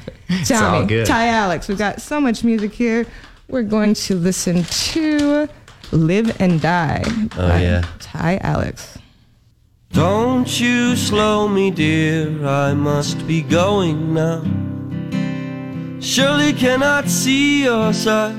Tommy. 0.46 1.04
Ty 1.04 1.28
Alex. 1.28 1.68
We've 1.68 1.78
got 1.78 2.00
so 2.02 2.22
much 2.22 2.44
music 2.46 2.72
here. 2.74 3.06
We're 3.54 3.62
going 3.62 3.94
to 4.10 4.16
listen 4.16 4.64
to 4.64 5.48
Live 5.92 6.42
and 6.42 6.60
Die 6.60 7.04
Oh, 7.06 7.48
by 7.50 7.62
yeah. 7.62 7.84
Ty 8.00 8.38
Alex. 8.42 8.98
Don't 9.92 10.60
you 10.60 10.96
slow 10.96 11.48
me, 11.48 11.70
dear, 11.70 12.48
I 12.48 12.74
must 12.74 13.28
be 13.28 13.44
going 13.44 14.16
now. 14.16 14.42
Surely 16.02 16.54
cannot 16.54 17.08
see 17.08 17.66
your 17.66 17.94
sight 17.94 18.34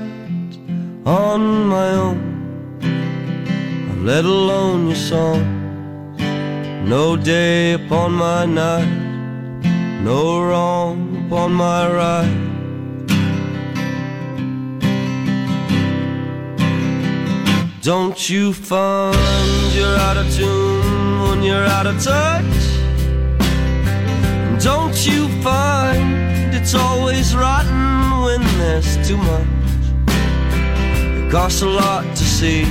on 1.05 1.65
my 1.67 1.91
own. 1.91 2.19
Let 4.03 4.25
alone 4.25 4.87
your 4.87 4.97
song. 4.97 5.39
No 6.89 7.15
day 7.15 7.71
upon 7.71 8.11
my 8.11 8.45
night, 8.45 8.91
no 10.03 10.41
wrong 10.43 11.25
upon 11.25 11.53
my 11.53 11.87
right. 11.89 12.54
Don't 17.85 18.31
you 18.31 18.51
find 18.51 19.15
you're 19.75 19.95
out 19.97 20.17
of 20.17 20.25
tune 20.33 21.21
when 21.21 21.43
you're 21.43 21.67
out 21.67 21.85
of 21.85 22.01
touch? 22.03 22.43
Don't 24.59 24.97
you 25.05 25.27
find 25.43 26.55
it's 26.55 26.73
always 26.73 27.35
rotten 27.35 28.23
when 28.23 28.41
there's 28.57 28.97
too 29.07 29.17
much? 29.17 29.45
It 30.07 31.31
costs 31.31 31.61
a 31.61 31.67
lot 31.67 32.03
to 32.15 32.23
see. 32.23 32.63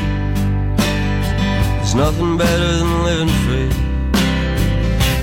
There's 1.77 1.95
nothing 1.95 2.37
better 2.37 2.79
than 2.79 3.05
living 3.05 3.35
free. 3.45 3.71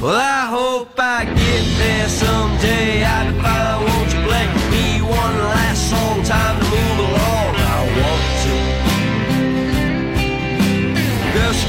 Well, 0.01 0.15
I 0.15 0.45
hope 0.45 0.97
I 0.97 1.25
get 1.25 1.65
there 1.80 2.08
someday. 2.08 3.04
I 3.04 3.25
can 3.25 3.41
find, 3.43 3.84
won't 3.84 4.13
you 4.13 4.21
play 4.25 4.47
me 4.71 5.01
one 5.01 5.38
last 5.51 5.89
song? 5.89 6.23
Time 6.23 6.58
to 6.62 6.65
move 6.69 7.10
along. 7.10 7.40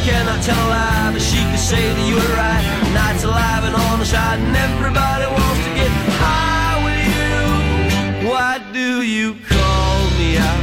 Cannot 0.04 0.42
tell 0.42 0.58
a 0.58 0.68
lie, 0.68 1.10
but 1.12 1.22
she 1.22 1.38
can 1.38 1.58
say 1.58 1.82
that 1.94 2.06
you 2.08 2.16
were 2.16 2.34
right. 2.34 2.64
Nights 2.92 3.24
alive 3.24 3.62
and 3.64 3.74
on 3.74 3.98
the 4.00 4.04
side, 4.04 4.38
and 4.38 4.56
everybody 4.56 5.26
wants 5.30 5.62
to 5.66 5.72
get 5.78 5.90
high 6.18 6.76
with 6.86 7.02
you. 7.18 8.28
Why 8.28 8.58
do 8.72 9.02
you 9.02 9.36
call 9.46 9.98
me 10.18 10.38
out? 10.38 10.62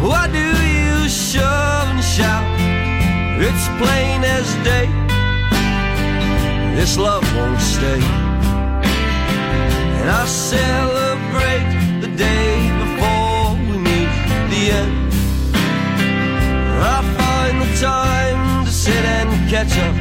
Why 0.00 0.24
do 0.28 0.46
you 0.76 1.08
shove 1.08 1.88
and 1.92 2.02
shout? 2.02 2.46
It's 3.46 3.66
plain 3.80 4.24
as 4.24 4.48
day. 4.64 4.88
This 6.74 6.96
love 6.96 7.24
won't 7.36 7.60
stay. 7.60 8.02
And 9.98 10.08
I 10.08 10.24
celebrate 10.26 11.68
the 12.00 12.08
day 12.16 12.57
catch 19.68 19.78
up 19.78 19.94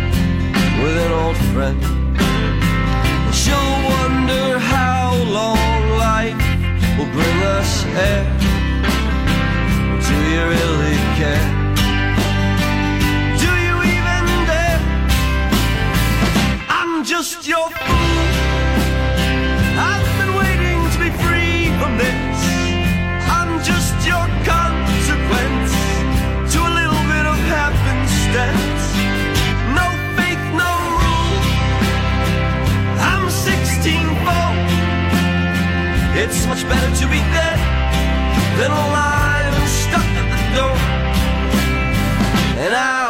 with 0.81 0.97
an 0.97 1.11
old 1.11 1.37
friend. 1.53 1.83
And 1.83 3.35
she'll 3.35 3.55
wonder 3.55 4.59
how 4.59 5.15
long 5.23 5.89
life 5.97 6.35
will 6.97 7.11
bring 7.11 7.37
us 7.43 7.83
here. 7.83 8.25
Do 10.07 10.15
you 10.33 10.43
really 10.55 10.97
care? 11.19 11.47
Do 13.37 13.49
you 13.65 13.75
even 13.95 14.25
dare? 14.47 14.79
I'm 16.69 17.03
just 17.03 17.47
your 17.47 17.69
fool. 17.69 18.06
It's 36.19 36.47
much 36.47 36.63
better 36.63 36.95
to 37.01 37.07
be 37.07 37.19
dead 37.19 37.59
than 38.57 38.71
alive 38.71 39.53
and 39.53 39.69
stuck 39.69 40.09
at 40.17 40.27
the 40.33 40.41
door. 40.57 40.77
And 42.57 42.73
I 42.73 43.06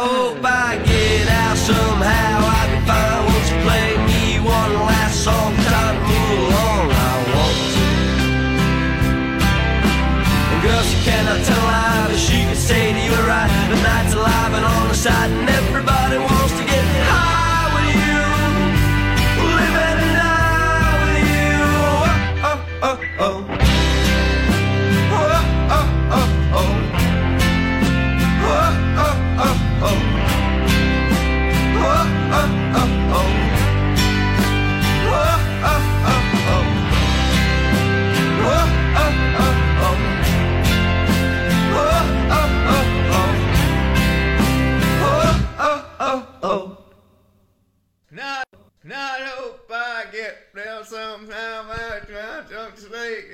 get. 50.92 51.32
I 51.32 52.00
try 52.08 52.70
to 52.70 52.78
sleep. 52.78 53.26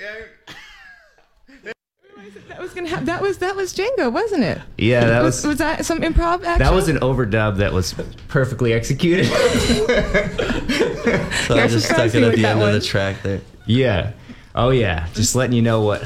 That 2.48 2.60
was 2.60 2.72
gonna 2.72 2.88
have, 2.88 3.06
that 3.06 3.20
was 3.20 3.38
that 3.38 3.54
was 3.56 3.74
Django, 3.74 4.10
wasn't 4.12 4.44
it? 4.44 4.58
Yeah, 4.78 5.04
that 5.06 5.22
Was, 5.22 5.38
was 5.38 5.46
was 5.46 5.58
that 5.58 5.84
some 5.84 6.00
improv 6.00 6.44
action? 6.44 6.58
that 6.60 6.72
was 6.72 6.88
an 6.88 6.98
overdub 7.00 7.56
that 7.58 7.72
was 7.72 7.94
perfectly 8.28 8.72
executed. 8.72 9.26
So 11.44 11.56
Yeah, 11.56 11.64
I 11.64 11.66
just 11.68 11.86
surprised 11.88 12.12
stuck 12.12 12.14
it 12.14 12.22
at 12.24 12.28
with 12.28 12.36
the 12.36 12.42
that 12.42 12.56
end 12.56 12.62
of 12.62 12.72
the 12.72 12.80
track 12.80 13.22
there. 13.22 13.40
yeah. 13.66 14.12
Oh 14.54 14.70
yeah. 14.70 15.08
Just 15.12 15.34
letting 15.34 15.54
you 15.54 15.60
know 15.62 15.82
what 15.82 16.02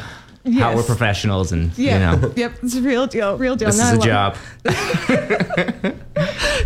how 0.58 0.74
we're 0.74 0.82
professionals 0.82 1.52
and 1.52 1.76
Yeah. 1.76 2.12
you 2.14 2.20
know 2.20 2.32
Yep. 2.36 2.52
It's 2.62 2.74
a 2.76 2.82
real 2.82 3.06
deal. 3.06 3.36
Real 3.36 3.56
deal. 3.56 3.68
this 3.68 3.80
is 3.80 3.92
a 3.92 3.98
job. 3.98 4.36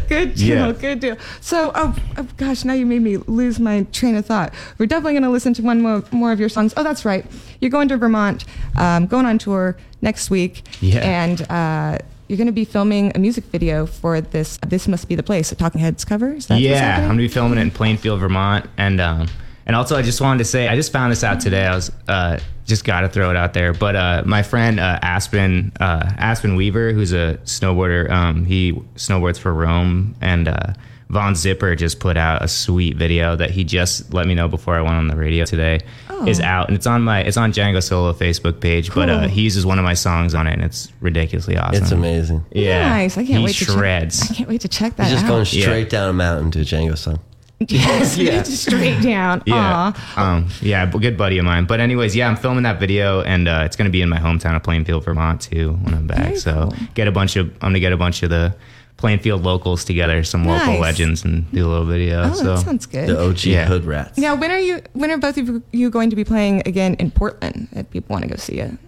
Good 0.09 0.35
deal. 0.35 0.67
Yeah. 0.67 0.73
Good 0.73 1.01
deal. 1.01 1.17
So, 1.41 1.73
oh, 1.75 1.97
oh, 2.17 2.27
gosh, 2.37 2.65
now 2.65 2.75
you 2.75 2.87
made 2.87 3.03
me 3.03 3.17
lose 3.17 3.59
my 3.59 3.85
train 3.93 4.15
of 4.17 4.27
thought. 4.27 4.53
We're 4.79 4.87
definitely 4.87 5.15
going 5.15 5.23
to 5.25 5.31
listen 5.31 5.55
to 5.55 5.63
one 5.63 5.81
more, 5.81 6.03
more 6.11 6.33
of 6.33 6.41
your 6.41 6.49
songs. 6.49 6.75
Oh, 6.77 6.83
that's 6.83 7.05
right. 7.05 7.25
You're 7.61 7.71
going 7.71 7.89
to 7.89 7.97
Vermont, 7.97 8.45
um, 8.77 9.07
going 9.07 9.27
on 9.27 9.39
tour 9.39 9.77
next 10.01 10.31
week. 10.31 10.63
Yeah. 10.81 11.01
And 11.01 11.43
uh, 11.51 11.99
you're 12.29 12.37
going 12.37 12.47
to 12.47 12.53
be 12.53 12.65
filming 12.65 13.13
a 13.15 13.19
music 13.19 13.45
video 13.45 13.87
for 13.87 14.21
this. 14.21 14.59
This 14.67 14.87
must 14.89 15.09
be 15.09 15.15
the 15.15 15.23
place. 15.23 15.51
A 15.53 15.55
Talking 15.55 15.81
Heads 15.81 16.05
cover. 16.05 16.33
Is 16.33 16.47
that 16.47 16.61
yeah, 16.61 16.99
I'm 16.99 17.07
gonna 17.09 17.19
be 17.19 17.29
filming 17.29 17.59
it 17.59 17.63
in 17.63 17.71
Plainfield, 17.71 18.21
Vermont, 18.21 18.67
and 18.79 19.01
um, 19.01 19.29
and 19.67 19.77
also 19.77 19.97
I 19.97 20.03
just 20.03 20.21
wanted 20.21 20.39
to 20.39 20.45
say 20.45 20.67
I 20.69 20.75
just 20.77 20.93
found 20.93 21.13
this 21.13 21.23
out 21.25 21.41
today. 21.41 21.67
I 21.67 21.75
was 21.75 21.91
uh, 22.09 22.39
just 22.67 22.85
got 22.85 23.01
to 23.03 23.09
throw 23.09 23.31
it 23.31 23.37
out 23.37 23.55
there, 23.55 23.73
but 23.73 23.97
uh, 23.97 24.23
my 24.25 24.43
friend 24.43 24.79
uh, 24.81 24.99
Aspen 25.03 25.73
uh, 25.81 26.13
Aspen 26.17 26.55
Weaver, 26.57 26.93
who's 26.93 27.13
a 27.13 27.39
snowboarder, 27.45 28.09
um, 28.11 28.45
he 28.45 28.73
snowboards 28.97 29.39
for 29.39 29.53
Rome, 29.53 30.15
and 30.21 30.49
uh, 30.49 30.75
VonZipper 31.11 31.77
just 31.77 32.01
put 32.01 32.17
out 32.17 32.43
a 32.43 32.49
sweet 32.49 32.97
video 32.97 33.37
that 33.37 33.51
he 33.51 33.65
just 33.65 34.15
let 34.15 34.27
me 34.27 34.35
know 34.35 34.49
before 34.49 34.75
I 34.77 34.81
went 34.81 34.95
on 34.95 35.09
the 35.09 35.17
radio 35.17 35.45
today. 35.45 35.81
Is 36.27 36.39
Oh. 36.41 36.45
out 36.45 36.69
and 36.69 36.77
it's 36.77 36.87
on 36.87 37.03
my 37.03 37.21
it's 37.23 37.37
on 37.37 37.53
Django 37.53 37.79
Soulo 37.79 38.15
Facebook 38.15 38.61
page, 38.61 38.95
but 38.95 39.11
uh, 39.11 39.27
he 39.27 39.43
uses 39.43 39.67
one 39.67 39.81
of 39.81 39.85
my 39.85 39.95
songs 39.95 40.37
on 40.37 40.47
it, 40.47 40.53
and 40.53 40.63
it's 40.63 40.93
ridiculously 41.01 41.57
awesome. 41.59 41.83
It's 41.83 41.91
amazing. 41.91 42.45
Yeah, 42.53 42.89
Nice. 42.91 43.19
I 43.19 43.25
can't 43.25 43.39
he 43.41 43.45
wait 43.45 43.57
to 43.57 43.65
check- 43.65 43.75
shreds. 43.75 44.31
I 44.31 44.35
can't 44.35 44.49
wait 44.49 44.61
to 44.61 44.69
check 44.69 44.95
that 44.97 45.05
He's 45.09 45.15
just 45.15 45.25
out. 45.25 45.29
going 45.31 45.47
Yeah. 45.51 45.63
straight 45.63 45.91
down 45.91 46.09
a 46.11 46.13
mountain 46.13 46.53
to 46.53 46.61
a 46.61 46.63
Django 46.63 46.97
song. 46.97 47.19
Yes, 47.71 48.17
Yeah. 48.19 48.43
straight 48.43 49.03
down. 49.03 49.43
Yeah. 49.47 49.93
Aw. 49.95 50.21
Um, 50.21 50.49
yeah, 50.61 50.83
a 50.89 50.99
good 50.99 51.17
buddy 51.17 51.39
of 51.39 51.45
mine. 51.45 51.65
But 51.67 51.81
anyways, 51.81 52.15
yeah, 52.17 52.29
I'm 52.29 52.37
filming 52.37 52.63
that 52.65 52.79
video 52.81 53.23
and 53.23 53.49
uh, 53.49 53.63
it's 53.65 53.77
gonna 53.77 53.91
be 53.91 54.03
in 54.03 54.09
my 54.09 54.19
hometown 54.19 54.57
of 54.57 54.63
Plainfield, 54.63 55.05
Vermont 55.05 55.41
too 55.41 55.73
when 55.83 55.95
I'm 55.95 56.07
back. 56.07 56.19
Very 56.27 56.37
so 56.39 56.71
cool. 56.71 56.87
get 56.95 57.09
a 57.09 57.13
bunch 57.13 57.37
of 57.37 57.47
I'm 57.63 57.69
gonna 57.71 57.81
get 57.81 57.93
a 57.93 57.97
bunch 57.97 58.23
of 58.23 58.31
the 58.31 58.55
Plainfield 58.99 59.43
locals 59.43 59.85
together, 59.85 60.23
some 60.23 60.45
local 60.45 60.79
legends 60.79 61.25
and 61.25 61.51
do 61.51 61.67
a 61.67 61.69
little 61.69 61.87
video. 61.87 62.23
Oh, 62.31 62.33
so 62.35 62.45
that 62.55 62.65
sounds 62.65 62.87
good. 62.87 63.09
The 63.09 63.21
OG 63.21 63.45
Yeah. 63.47 63.65
Hood 63.67 63.85
Rats. 63.85 64.17
Now, 64.17 64.37
when 64.37 64.53
are 64.53 64.61
you? 64.61 64.81
When 64.93 65.11
are 65.11 65.19
both 65.19 65.39
of 65.39 65.61
you 65.73 65.91
going 65.91 66.11
to 66.11 66.15
be 66.17 66.23
playing 66.23 66.63
again 66.67 66.95
in 67.01 67.11
Portland? 67.11 67.67
If 67.73 67.91
people 67.91 68.15
want 68.15 68.23
to 68.23 68.29
go 68.31 68.37
see 68.37 68.59
you, 68.59 68.79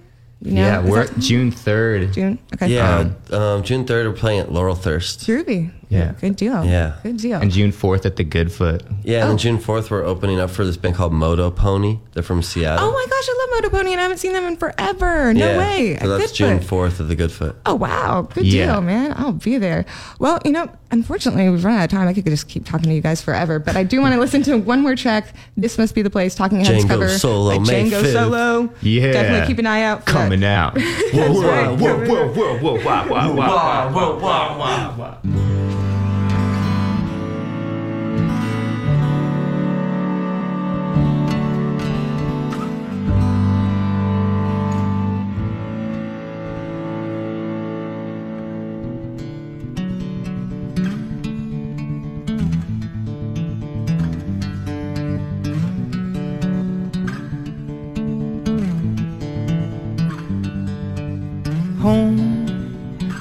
you 0.40 0.52
know? 0.52 0.60
yeah, 0.60 0.80
we're 0.88 1.06
that 1.06 1.18
June 1.18 1.50
third. 1.50 2.12
June. 2.12 2.38
Okay. 2.54 2.68
Yeah, 2.68 3.10
um, 3.32 3.64
June 3.64 3.84
3rd, 3.86 4.06
we're 4.10 4.12
playing 4.12 4.38
at 4.40 4.50
Laurelthirst. 4.50 5.24
Groovy. 5.26 5.72
Yeah. 5.88 6.12
Good 6.20 6.36
deal. 6.36 6.64
Yeah. 6.64 6.94
Good 7.02 7.18
deal. 7.18 7.40
And 7.40 7.50
June 7.50 7.72
4th 7.72 8.04
at 8.06 8.16
the 8.16 8.24
Goodfoot. 8.24 8.82
Yeah, 9.02 9.18
and 9.18 9.24
Oh. 9.24 9.28
then 9.28 9.38
June 9.38 9.58
4th, 9.58 9.90
we're 9.90 10.04
opening 10.04 10.40
up 10.40 10.50
for 10.50 10.64
this 10.64 10.76
band 10.76 10.94
called 10.94 11.12
MotoPony. 11.12 11.98
They're 12.12 12.22
from 12.22 12.42
Seattle. 12.42 12.88
oh 12.88 12.92
my 12.92 13.06
gosh, 13.08 13.28
I 13.28 13.60
love 13.62 13.72
MotoPony 13.72 13.90
and 13.92 14.00
I 14.00 14.02
haven't 14.04 14.18
seen 14.18 14.32
them 14.32 14.44
in 14.44 14.56
forever. 14.56 15.32
No 15.34 15.46
yeah. 15.52 15.58
way. 15.58 15.96
So 16.00 16.04
At 16.14 16.18
that's 16.18 16.32
Goodfoot. 16.32 16.36
June 16.36 16.58
4th 16.60 17.00
at 17.00 17.08
the 17.08 17.16
Goodfoot. 17.16 17.56
Oh 17.66 17.74
wow, 17.74 18.22
good 18.34 18.46
Yeah. 18.46 18.72
deal, 18.72 18.80
man. 18.82 19.14
I'll 19.16 19.32
be 19.32 19.58
there. 19.58 19.84
Well, 20.18 20.40
you 20.44 20.52
know, 20.52 20.68
unfortunately, 20.90 21.48
we've 21.48 21.64
run 21.64 21.76
out 21.76 21.84
of 21.84 21.90
time. 21.90 22.06
I 22.08 22.14
could 22.14 22.24
just 22.26 22.48
keep 22.48 22.64
talking 22.66 22.88
to 22.88 22.94
you 22.94 23.00
guys 23.00 23.20
forever, 23.20 23.58
but 23.58 23.76
I 23.76 23.82
do 23.84 24.00
want 24.00 24.14
to 24.14 24.20
listen 24.20 24.42
to 24.44 24.56
one 24.56 24.80
more 24.80 24.94
track. 24.96 25.32
This 25.56 25.76
must 25.78 25.94
be 25.94 26.02
the 26.02 26.10
place. 26.10 26.34
Talking 26.34 26.60
Heads 26.64 26.84
Django 26.84 26.88
cover 26.88 27.06
Soulo, 27.08 27.58
by 27.58 27.64
May 27.72 27.90
Django 27.90 28.02
5th. 28.02 28.12
Soulo. 28.14 28.70
Yeah. 28.82 29.12
definitely 29.12 29.46
keep 29.46 29.58
an 29.58 29.66
eye 29.66 29.82
out. 29.82 30.04
For 30.06 30.12
Coming 30.12 30.40
that. 30.40 30.56
out. 30.56 30.74
That's 31.12 31.38
right. 31.38 31.78
coming 31.78 31.86
out. 31.86 32.06
whoa, 32.38 32.58
whoa, 32.58 32.74
wah, 32.84 33.06
wah, 33.08 33.32
wah, 33.32 33.32
wah, 33.34 33.92
wah, 33.92 34.18
wah, 34.18 34.96
wah. 34.96 35.16
Home 35.24 35.83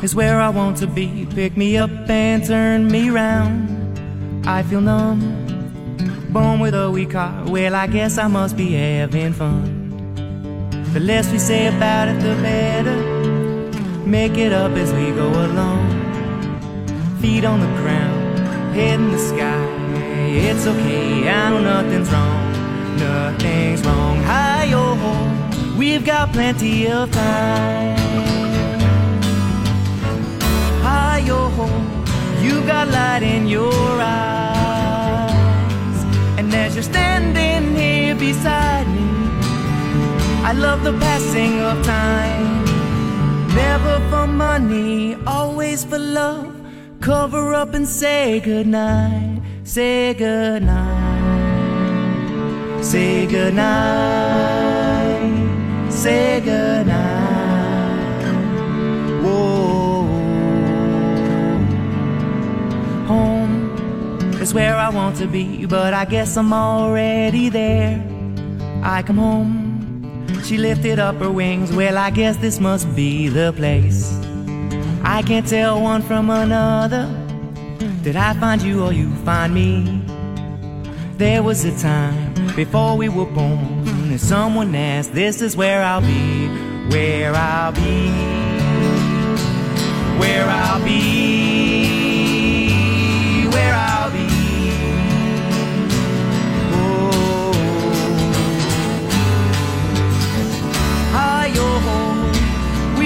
is 0.03 0.13
where 0.13 0.41
I 0.41 0.49
want 0.49 0.77
to 0.77 0.87
be. 0.87 1.25
Pick 1.33 1.55
me 1.55 1.77
up 1.77 1.89
and 2.09 2.45
turn 2.45 2.91
me 2.91 3.09
round. 3.09 3.69
I 4.45 4.61
feel 4.63 4.81
numb, 4.81 5.21
born 6.29 6.59
with 6.59 6.75
a 6.75 6.91
weak 6.91 7.13
heart. 7.13 7.49
Well, 7.49 7.73
I 7.73 7.87
guess 7.87 8.17
I 8.17 8.27
must 8.27 8.57
be 8.57 8.73
having 8.73 9.31
fun. 9.31 9.81
The 10.91 10.99
less 10.99 11.31
we 11.31 11.39
say 11.39 11.67
about 11.67 12.09
it, 12.09 12.19
the 12.19 12.35
better. 12.41 12.99
Make 14.05 14.37
it 14.37 14.51
up 14.51 14.73
as 14.73 14.91
we 14.93 15.11
go 15.11 15.29
along. 15.29 15.87
Feet 17.21 17.45
on 17.45 17.61
the 17.61 17.73
ground, 17.81 18.39
head 18.75 18.99
in 18.99 19.11
the 19.11 19.17
sky. 19.17 19.69
It's 20.35 20.67
okay, 20.67 21.29
I 21.29 21.49
know 21.49 21.61
nothing's 21.61 22.11
wrong. 22.11 22.51
Nothing's 22.97 23.81
wrong. 23.85 24.17
Hi, 24.23 24.65
yo, 24.65 25.77
we've 25.77 26.05
got 26.05 26.33
plenty 26.33 26.89
of 26.89 27.09
time. 27.11 28.02
Hi, 31.23 31.29
yo, 31.29 31.47
ho, 31.55 31.67
you 32.41 32.61
got 32.67 32.89
light 32.89 33.23
in 33.23 33.47
your 33.47 33.71
eyes. 34.01 35.23
And 36.37 36.53
as 36.53 36.75
you're 36.75 36.83
standing 36.83 37.73
here 37.77 38.13
beside 38.13 38.85
me, 38.89 39.07
I 40.43 40.51
love 40.51 40.83
the 40.83 40.91
passing 40.99 41.61
of 41.61 41.81
time. 41.85 42.65
Never 43.55 44.01
for 44.09 44.27
money, 44.27 45.15
always 45.25 45.85
for 45.85 45.97
love. 45.97 46.53
Cover 46.99 47.53
up 47.53 47.73
and 47.73 47.87
say 47.87 48.41
goodnight. 48.41 49.41
Say 49.63 50.13
goodnight. 50.15 51.23
Say 52.83 53.27
goodnight. 53.27 53.63
Say 55.89 56.41
goodnight. 56.41 57.12
Where 64.53 64.75
I 64.75 64.89
want 64.89 65.17
to 65.17 65.27
be, 65.27 65.65
but 65.65 65.93
I 65.93 66.05
guess 66.05 66.37
I'm 66.37 66.53
already 66.53 67.49
there. 67.49 68.03
I 68.83 69.01
come 69.01 69.17
home. 69.17 69.63
She 70.43 70.57
lifted 70.57 70.99
up 70.99 71.15
her 71.15 71.31
wings. 71.31 71.71
Well, 71.71 71.97
I 71.97 72.11
guess 72.11 72.37
this 72.37 72.59
must 72.59 72.93
be 72.95 73.29
the 73.29 73.51
place. 73.53 74.13
I 75.03 75.23
can't 75.23 75.47
tell 75.47 75.81
one 75.81 76.01
from 76.01 76.29
another. 76.29 77.07
Did 78.03 78.15
I 78.15 78.33
find 78.33 78.61
you 78.61 78.83
or 78.83 78.93
you 78.93 79.13
find 79.25 79.53
me? 79.53 80.01
There 81.17 81.41
was 81.41 81.63
a 81.65 81.77
time 81.79 82.33
before 82.55 82.97
we 82.97 83.09
were 83.09 83.25
born, 83.25 83.87
and 84.11 84.19
someone 84.19 84.75
asked, 84.75 85.13
This 85.13 85.41
is 85.41 85.55
where 85.55 85.81
I'll 85.81 86.01
be, 86.01 86.47
where 86.89 87.33
I'll 87.33 87.71
be, 87.71 88.09
where 90.19 90.45
I'll 90.47 90.83
be, 90.83 91.42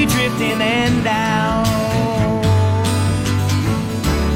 drifting 0.10 0.62
and 0.62 1.06
out. 1.08 1.66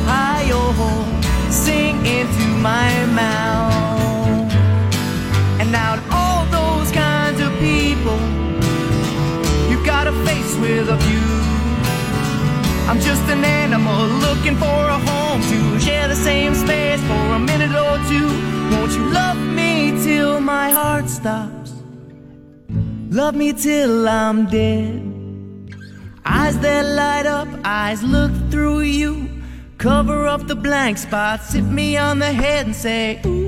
Hi, 0.05 0.49
oh, 0.51 0.71
yo, 0.79 1.51
sing 1.51 2.05
into 2.05 2.45
my 2.59 3.05
mouth. 3.07 4.51
And 5.59 5.75
out 5.75 5.99
of 5.99 6.05
all 6.11 6.45
those 6.57 6.91
kinds 6.91 7.39
of 7.39 7.51
people, 7.59 8.19
you've 9.69 9.85
got 9.85 10.07
a 10.07 10.13
face 10.25 10.55
with 10.57 10.89
a 10.89 10.97
view. 10.97 11.31
I'm 12.89 12.99
just 12.99 13.23
an 13.29 13.45
animal 13.45 14.05
looking 14.25 14.55
for 14.57 14.65
a 14.97 14.99
home 14.99 15.41
to 15.41 15.79
share 15.79 16.07
the 16.07 16.15
same 16.15 16.53
space 16.55 17.01
for 17.01 17.25
a 17.35 17.39
minute 17.39 17.71
or 17.71 17.97
two. 18.09 18.27
Won't 18.71 18.91
you 18.91 19.05
love 19.11 19.37
me 19.37 19.91
till 20.03 20.41
my 20.41 20.71
heart 20.71 21.07
stops? 21.09 21.71
Love 23.09 23.35
me 23.35 23.53
till 23.53 24.07
I'm 24.09 24.45
dead. 24.47 25.10
Eyes 26.51 26.59
that 26.59 26.85
light 26.85 27.25
up, 27.25 27.47
eyes 27.63 28.03
look 28.03 28.29
through 28.51 28.81
you. 28.81 29.29
Cover 29.77 30.27
up 30.27 30.47
the 30.47 30.55
blank 30.55 30.97
spots, 30.97 31.53
hit 31.53 31.63
me 31.63 31.95
on 31.95 32.19
the 32.19 32.33
head 32.33 32.65
and 32.65 32.75
say, 32.75 33.21
Hi 33.23 33.40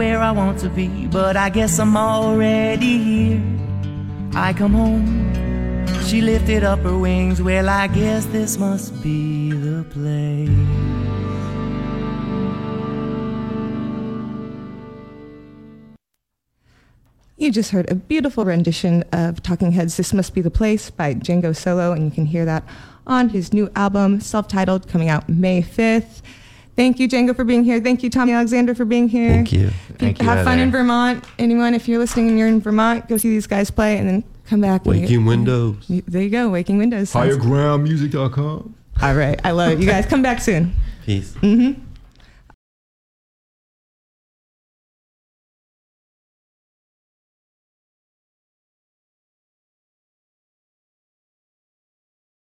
where 0.00 0.18
I 0.18 0.30
want 0.30 0.58
to 0.60 0.70
be, 0.70 1.06
but 1.08 1.36
I 1.36 1.50
guess 1.50 1.78
I'm 1.78 1.94
already 1.94 2.96
here. 2.96 3.42
I 4.32 4.54
come 4.54 4.72
home, 4.72 5.86
she 6.06 6.22
lifted 6.22 6.64
up 6.64 6.78
her 6.78 6.96
wings. 6.96 7.42
Well, 7.42 7.68
I 7.68 7.86
guess 7.86 8.24
this 8.24 8.56
must 8.56 9.02
be 9.02 9.52
the 9.52 9.84
place. 9.90 10.48
You 17.36 17.52
just 17.52 17.70
heard 17.70 17.90
a 17.90 17.94
beautiful 17.94 18.46
rendition 18.46 19.04
of 19.12 19.42
Talking 19.42 19.72
Heads' 19.72 19.98
This 19.98 20.14
Must 20.14 20.32
Be 20.32 20.40
the 20.40 20.50
Place 20.50 20.88
by 20.88 21.12
Django 21.12 21.52
Soulo, 21.54 21.94
and 21.94 22.06
you 22.06 22.10
can 22.10 22.24
hear 22.24 22.46
that 22.46 22.64
on 23.10 23.28
his 23.30 23.52
new 23.52 23.68
album, 23.76 24.20
self 24.20 24.48
titled, 24.48 24.88
coming 24.88 25.08
out 25.10 25.28
May 25.28 25.60
5th. 25.62 26.22
Thank 26.76 26.98
you, 26.98 27.08
Django, 27.08 27.36
for 27.36 27.44
being 27.44 27.64
here. 27.64 27.80
Thank 27.80 28.02
you, 28.02 28.08
Tommy 28.08 28.32
Alexander, 28.32 28.74
for 28.74 28.84
being 28.86 29.08
here. 29.08 29.30
Thank 29.32 29.52
you. 29.52 29.70
Thank 29.98 30.18
you, 30.20 30.24
Have 30.24 30.44
fun 30.44 30.52
Heather. 30.54 30.62
in 30.62 30.70
Vermont. 30.70 31.24
Anyone, 31.38 31.74
if 31.74 31.88
you're 31.88 31.98
listening 31.98 32.28
and 32.28 32.38
you're 32.38 32.48
in 32.48 32.60
Vermont, 32.60 33.06
go 33.08 33.16
see 33.18 33.28
these 33.28 33.46
guys 33.46 33.70
play 33.70 33.98
and 33.98 34.08
then 34.08 34.24
come 34.46 34.60
back. 34.62 34.86
and 34.86 34.94
you- 34.94 35.02
Waking 35.02 35.24
Windows. 35.26 35.76
you- 35.88 36.02
there 36.08 36.22
you 36.22 36.30
go, 36.30 36.48
Waking 36.48 36.78
Windows. 36.78 37.10
Sounds- 37.10 37.36
Highergroundmusic.com. 37.36 38.74
All 39.02 39.14
right, 39.14 39.38
I 39.44 39.50
love 39.50 39.72
it. 39.72 39.80
You 39.80 39.86
guys 39.86 40.06
come 40.06 40.22
back 40.22 40.40
soon. 40.40 40.72
Peace. 41.04 41.34
hmm 41.40 41.72